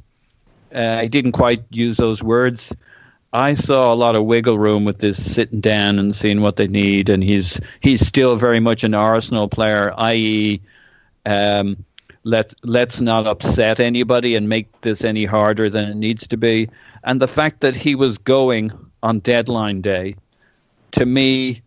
[0.75, 2.73] Uh, he didn't quite use those words.
[3.35, 6.69] I saw a lot of wiggle room with this sitting down and seeing what they
[6.69, 10.61] need, and he's he's still very much an Arsenal player, i.e.,
[11.27, 11.85] um,
[12.23, 16.71] let let's not upset anybody and make this any harder than it needs to be.
[17.03, 18.71] And the fact that he was going
[19.03, 20.15] on deadline day,
[20.93, 21.63] to me,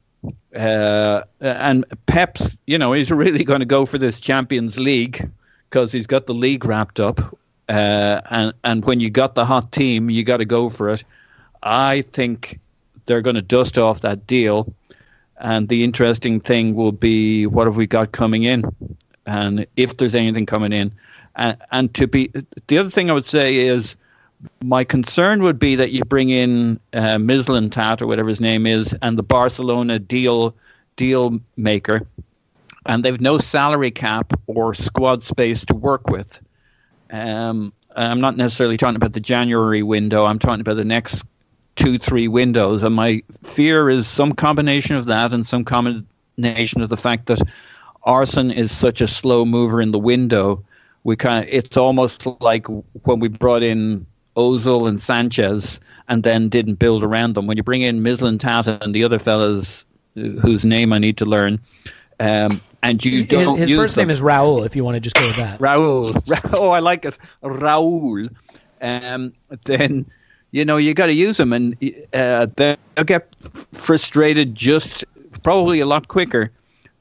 [0.55, 5.30] uh, and Pep's, you know, he's really going to go for this Champions League
[5.70, 7.38] because he's got the league wrapped up,
[7.68, 11.03] uh, and and when you got the hot team, you got to go for it.
[11.63, 12.59] I think
[13.05, 14.73] they're going to dust off that deal.
[15.39, 18.63] And the interesting thing will be what have we got coming in,
[19.25, 20.91] and if there's anything coming in.
[21.35, 22.31] And, and to be
[22.67, 23.95] the other thing I would say is
[24.63, 28.95] my concern would be that you bring in uh, Mislintat or whatever his name is,
[29.01, 30.55] and the Barcelona deal
[30.95, 32.01] deal maker,
[32.87, 36.39] and they've no salary cap or squad space to work with.
[37.11, 40.25] Um, I'm not necessarily talking about the January window.
[40.25, 41.23] I'm talking about the next
[41.78, 42.84] two, three windows.
[42.84, 47.39] And my fear is some combination of that and some combination of the fact that
[48.03, 50.63] Arsene is such a slow mover in the window.
[51.03, 54.05] We kind of, it's almost like when we brought in
[54.36, 57.47] Ozil and Sanchez and then didn't build around them.
[57.47, 61.25] When you bring in Mislin Mislintat and the other fellas whose name I need to
[61.25, 61.59] learn,
[62.19, 64.03] um, and you don't his, his first them.
[64.03, 64.65] name is Raul.
[64.65, 66.09] If you want to just go with that, Raul.
[66.57, 68.34] Oh, I like it, Raul.
[68.82, 69.34] Um,
[69.65, 70.05] then
[70.57, 71.77] you know you got to use them, and
[72.13, 73.29] uh, they'll get
[73.73, 75.05] frustrated just
[75.43, 76.51] probably a lot quicker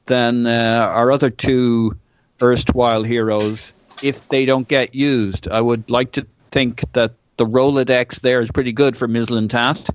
[0.05, 1.97] than uh, our other two
[2.43, 5.49] erstwhile heroes if they don't get used.
[5.49, 9.89] I would like to think that the Rolodex there is pretty good for Mislintat,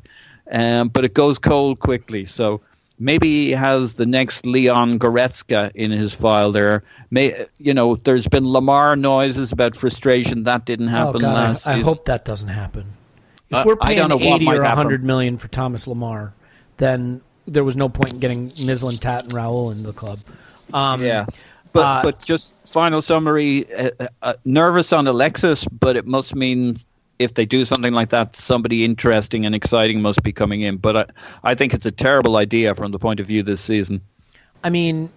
[0.52, 2.26] um, but it goes cold quickly.
[2.26, 2.62] So
[2.98, 6.84] maybe he has the next Leon Goretzka in his file there.
[7.12, 11.68] May you know, there's been Lemar noises about frustration that didn't happen oh God, last
[11.68, 12.94] I, I hope that doesn't happen.
[13.52, 14.78] If Uh, we're I paying don't know eighty might or happen.
[14.78, 16.32] hundred million for Thomas Lemar,
[16.78, 20.18] then there was no point in getting Mislintat and Raul in the club.
[20.74, 21.26] Um, Yeah.
[21.74, 23.66] But Uh, but just final summary.
[23.74, 26.80] Uh, uh, nervous on Alexis, but it must mean
[27.18, 30.78] if they do something like that, somebody interesting and exciting must be coming in.
[30.78, 31.06] But I,
[31.52, 34.02] I think it's a terrible idea from the point of view this season.
[34.64, 35.12] I mean,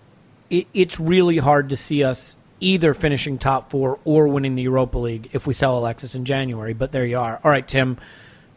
[0.51, 4.99] it, it's really hard to see us either finishing top four or winning the Europa
[4.99, 6.73] League if we sell Alexis in January.
[6.73, 7.41] But there you are.
[7.43, 7.99] All right, Tim.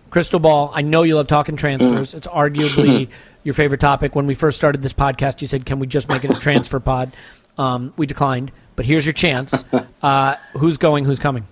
[0.10, 0.72] Crystal ball.
[0.74, 2.14] I know you love talking transfers.
[2.14, 3.10] It's arguably
[3.44, 4.16] your favorite topic.
[4.16, 6.80] When we first started this podcast, you said, "Can we just make it a transfer
[6.80, 7.14] pod?"
[7.58, 8.52] Um, we declined.
[8.76, 9.64] But here's your chance.
[10.02, 11.04] Uh, who's going?
[11.06, 11.46] Who's coming?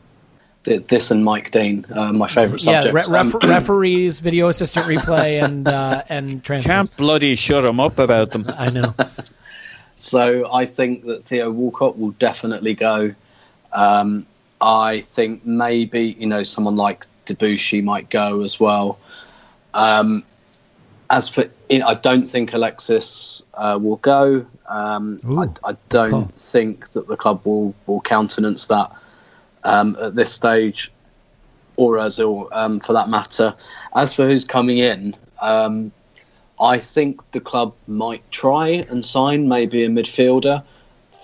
[0.63, 3.09] This and Mike Dean, uh, my favourite Yeah, subjects.
[3.09, 6.71] re- Um, ref- referees, video assistant replay, and uh, and transfers.
[6.71, 8.43] Can't bloody shut them up about them.
[8.57, 8.93] I know.
[9.97, 13.13] So I think that Theo Walcott will definitely go.
[13.73, 14.25] Um,
[14.61, 18.97] I think maybe you know someone like Debuchy might go as well.
[19.73, 20.23] Um,
[21.09, 24.45] as for, you know, I don't think Alexis uh, will go.
[24.67, 26.31] Um, Ooh, I, I don't call.
[26.35, 28.91] think that the club will will countenance that
[29.63, 30.91] um, at this stage,
[31.75, 33.53] or Ozil um, for that matter.
[33.95, 35.91] As for who's coming in, um,
[36.59, 40.63] I think the club might try and sign maybe a midfielder,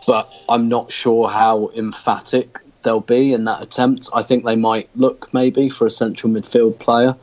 [0.05, 4.09] but I'm not sure how emphatic they'll be in that attempt.
[4.13, 7.15] I think they might look maybe for a central midfield player,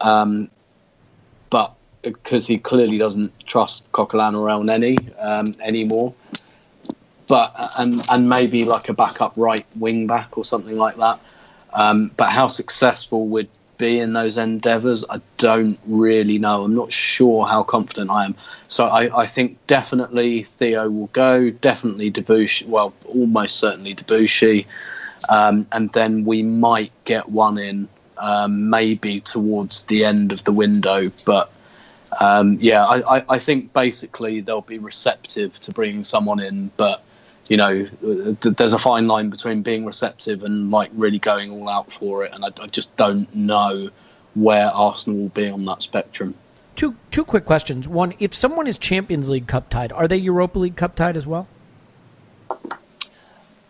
[0.00, 0.50] um,
[1.50, 6.14] but because he clearly doesn't trust Coquelin or Elneny um, anymore.
[7.28, 11.20] But and and maybe like a backup right wing back or something like that.
[11.72, 16.64] Um, but how successful would be in those endeavours, I don't really know.
[16.64, 18.34] I'm not sure how confident I am.
[18.68, 21.50] So I, I think definitely Theo will go.
[21.50, 22.66] Definitely Debuchy.
[22.66, 24.66] Well, almost certainly Debuchy.
[25.28, 27.88] Um, and then we might get one in
[28.18, 31.10] um, maybe towards the end of the window.
[31.24, 31.52] But
[32.20, 37.02] um, yeah, I, I, I think basically they'll be receptive to bringing someone in, but
[37.48, 41.68] you know, th- there's a fine line between being receptive and like really going all
[41.68, 43.90] out for it, and I, I just don't know
[44.34, 46.34] where Arsenal will be on that spectrum.
[46.74, 47.88] Two two quick questions.
[47.88, 51.26] One, if someone is Champions League cup tied, are they Europa League cup tied as
[51.26, 51.46] well?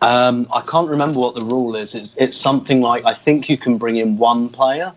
[0.01, 1.95] Um, I can't remember what the rule is.
[1.95, 4.93] It's, it's something like I think you can bring in one player,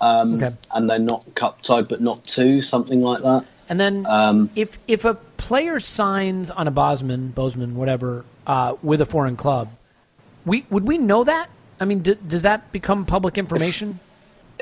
[0.00, 0.54] um, Okay.
[0.74, 3.44] and they're not cup tied, but not two, something like that.
[3.68, 9.00] And then Um, if if a player signs on a Bosman, Bozeman, whatever, uh, with
[9.00, 9.68] a foreign club,
[10.44, 11.48] we would we know that?
[11.80, 13.98] I mean, d- does that become public information?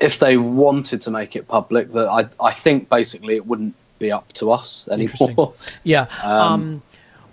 [0.01, 4.11] if they wanted to make it public, that I, I think basically it wouldn't be
[4.11, 5.29] up to us Interesting.
[5.31, 5.53] anymore.
[5.85, 6.07] Yeah.
[6.25, 6.81] Um,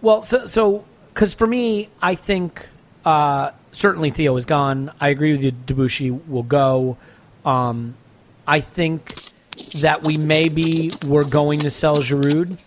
[0.01, 0.83] well, so so
[1.17, 2.69] because for me, I think
[3.03, 4.91] uh, certainly Theo is gone.
[5.01, 5.51] I agree with you.
[5.51, 6.95] Debuchy will go.
[7.43, 7.95] Um,
[8.45, 9.15] I think
[9.81, 12.59] that we maybe were going to sell Giroud.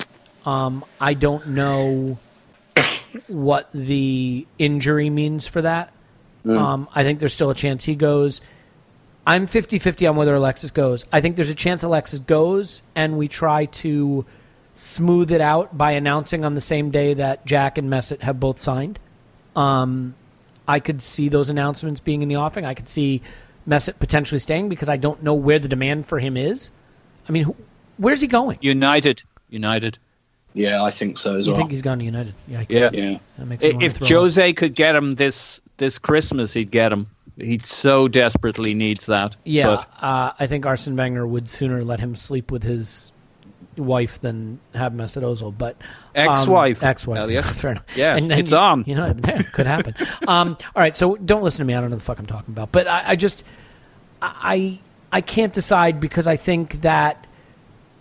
[0.45, 2.19] Um, I don't know
[3.29, 5.93] what the injury means for that.
[6.57, 8.41] Um, I think there's still a chance he goes.
[9.29, 11.07] I'm 50 50 on whether Alexis goes.
[11.13, 14.27] I think there's a chance Alexis goes, and we try to
[14.81, 18.59] smooth it out by announcing on the same day that Jack and Mesut have both
[18.59, 18.99] signed.
[19.55, 20.15] Um,
[20.67, 22.65] I could see those announcements being in the offing.
[22.65, 23.21] I could see
[23.69, 26.71] Mesut potentially staying because I don't know where the demand for him is.
[27.29, 27.57] I mean, who,
[27.99, 28.59] where's he going?
[28.63, 29.99] United, United.
[30.55, 31.59] Yeah, I think so as You well.
[31.59, 32.35] think he's going to United?
[32.51, 32.67] Yikes.
[32.71, 32.91] Yeah.
[32.93, 33.19] yeah.
[33.39, 34.13] That makes me If throw up.
[34.13, 37.07] Jose could get him this this Christmas, he'd get him.
[37.37, 39.37] He so desperately needs that.
[39.45, 43.13] Yeah, But uh, I think Arsene Wenger would sooner let him sleep with his
[43.77, 45.57] wife than have Mesut Ozil.
[45.57, 45.77] But
[46.17, 47.45] um, Ex-wife, ex-wife, Elliot.
[47.47, 47.85] Fair enough.
[47.97, 48.85] Yeah, and, and it's you- on.
[48.87, 49.95] You know, yeah, could happen.
[50.29, 51.75] um, all right, so don't listen to me.
[51.75, 52.73] I don't know the fuck I'm talking about.
[52.73, 53.45] But I, I just,
[54.23, 54.81] I,
[55.13, 57.27] I can't decide because I think that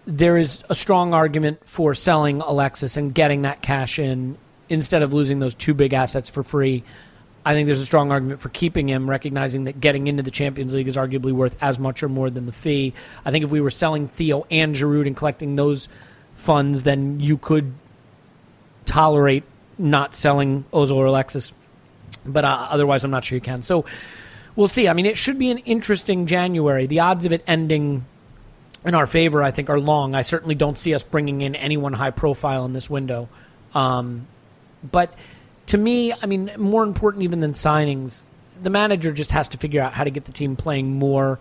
[0.06, 4.38] there is a strong argument for selling Alexis and getting that cash in
[4.70, 6.84] instead of losing those two big assets for free.
[7.46, 10.74] I think there's a strong argument for keeping him, recognizing that getting into the Champions
[10.74, 12.94] League is arguably worth as much or more than the fee.
[13.26, 15.88] I think if we were selling Theo and Giroud and collecting those
[16.36, 17.74] funds, then you could
[18.86, 19.44] tolerate
[19.78, 21.54] not selling Ozil or Alexis.
[22.26, 23.64] But uh, otherwise, I'm not sure you can.
[23.64, 23.86] So
[24.56, 24.90] we'll see.
[24.90, 26.86] I mean, it should be an interesting January.
[26.88, 28.06] The odds of it ending
[28.86, 30.16] in our favor, I think, are long.
[30.16, 33.30] I certainly don't see us bringing in anyone high profile in this window.
[33.74, 34.28] Um,
[34.90, 35.14] but
[35.70, 38.26] to me, I mean, more important even than signings,
[38.60, 41.38] the manager just has to figure out how to get the team playing more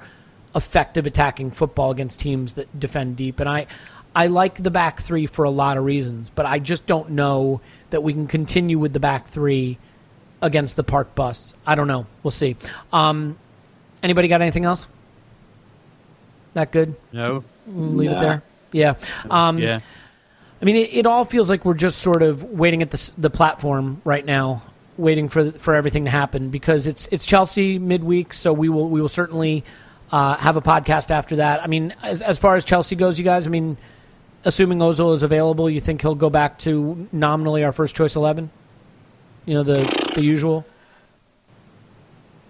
[0.55, 3.41] effective attacking football against teams that defend deep.
[3.41, 3.67] And I,
[4.15, 7.63] I like the back three for a lot of reasons, but I just don't know
[7.89, 9.79] that we can continue with the back three
[10.43, 11.55] against the park bus.
[11.67, 12.07] I don't know.
[12.23, 12.57] We'll see.
[12.93, 13.39] Um,
[14.03, 14.89] anybody got anything else?
[16.53, 16.97] That good?
[17.13, 18.43] no, Leave it there.
[18.73, 18.95] Yeah.
[19.31, 19.81] Um, yeah.
[20.61, 23.31] I mean, it, it all feels like we're just sort of waiting at the the
[23.31, 24.63] platform right now,
[24.97, 29.01] waiting for for everything to happen because it's it's Chelsea midweek, so we will we
[29.01, 29.65] will certainly
[30.11, 31.63] uh, have a podcast after that.
[31.63, 33.77] I mean, as as far as Chelsea goes, you guys, I mean,
[34.45, 38.51] assuming Ozil is available, you think he'll go back to nominally our first choice eleven?
[39.47, 40.67] You know the the usual.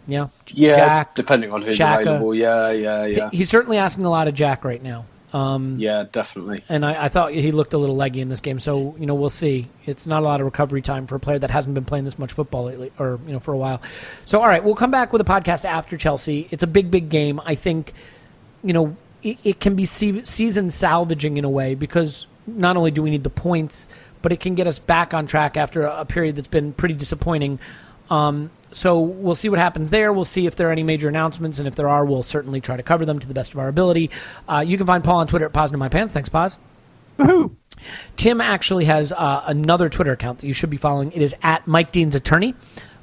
[0.07, 2.01] Yeah, Yeah, Jack, depending on who's Xhaka.
[2.01, 2.35] available.
[2.35, 3.29] Yeah, yeah, yeah.
[3.31, 5.05] He- he's certainly asking a lot of Jack right now.
[5.33, 6.65] Um, yeah, definitely.
[6.71, 8.59] and I, I thought he looked a little leggy in this game.
[8.59, 9.69] So you know, we'll see.
[9.85, 12.19] It's not a lot of recovery time for a player that hasn't been playing this
[12.19, 13.83] much football lately, or you know, for a while.
[14.25, 16.49] So all right, we'll come back with a podcast after Chelsea.
[16.51, 17.41] It's a big, big game.
[17.45, 17.93] I think,
[18.63, 22.91] you know, it, it can be se- season salvaging in a way because not only
[22.91, 23.89] do we need the points,
[24.23, 26.95] but it can get us back on track after a, a period that's been pretty
[26.95, 27.59] disappointing.
[28.11, 30.13] Um, so we'll see what happens there.
[30.13, 32.77] We'll see if there are any major announcements, and if there are, we'll certainly try
[32.77, 34.11] to cover them to the best of our ability.
[34.49, 36.13] Uh, you can find Paul on Twitter at Paz My Pants.
[36.13, 36.59] Thanks, Paz.
[38.17, 41.13] Tim actually has uh, another Twitter account that you should be following.
[41.13, 42.55] It is at Mike Dean's Attorney,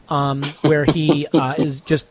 [0.09, 2.05] um, where he uh, is just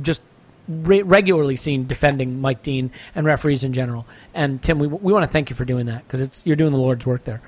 [0.00, 0.22] just
[0.68, 4.06] re- regularly seen defending Mike Dean and referees in general.
[4.34, 6.72] And Tim, we, we want to thank you for doing that because it's you're doing
[6.72, 7.40] the Lord's work there.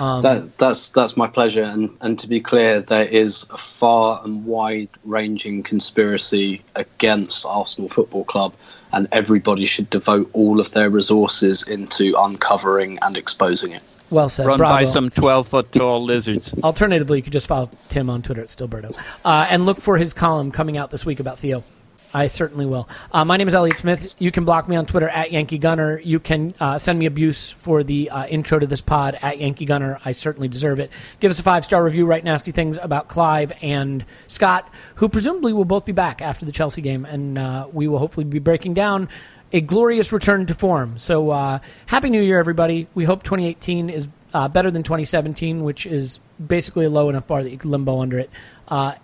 [0.00, 1.62] Um, that, that's that's my pleasure.
[1.62, 8.24] And and to be clear, there is a far and wide-ranging conspiracy against Arsenal Football
[8.24, 8.54] Club,
[8.92, 13.96] and everybody should devote all of their resources into uncovering and exposing it.
[14.10, 14.46] Well said.
[14.46, 14.86] Run Bravo.
[14.86, 16.54] by some twelve foot tall lizards.
[16.62, 20.14] Alternatively, you could just follow Tim on Twitter at Stillberto uh, and look for his
[20.14, 21.64] column coming out this week about Theo.
[22.12, 22.88] I certainly will.
[23.12, 24.16] Uh, my name is Elliot Smith.
[24.18, 25.98] You can block me on Twitter at Yankee Gunner.
[26.00, 29.66] You can uh, send me abuse for the uh, intro to this pod at Yankee
[29.66, 30.00] Gunner.
[30.04, 30.90] I certainly deserve it.
[31.20, 32.06] Give us a five star review.
[32.06, 36.52] Write nasty things about Clive and Scott, who presumably will both be back after the
[36.52, 39.08] Chelsea game, and uh, we will hopefully be breaking down
[39.52, 40.98] a glorious return to form.
[40.98, 42.86] So uh, happy New Year, everybody.
[42.94, 47.42] We hope 2018 is uh, better than 2017, which is basically a low enough bar
[47.42, 48.30] that you can limbo under it.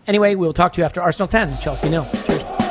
[0.07, 2.07] Anyway, we'll talk to you after Arsenal 10, Chelsea nil.
[2.27, 2.64] Cheers.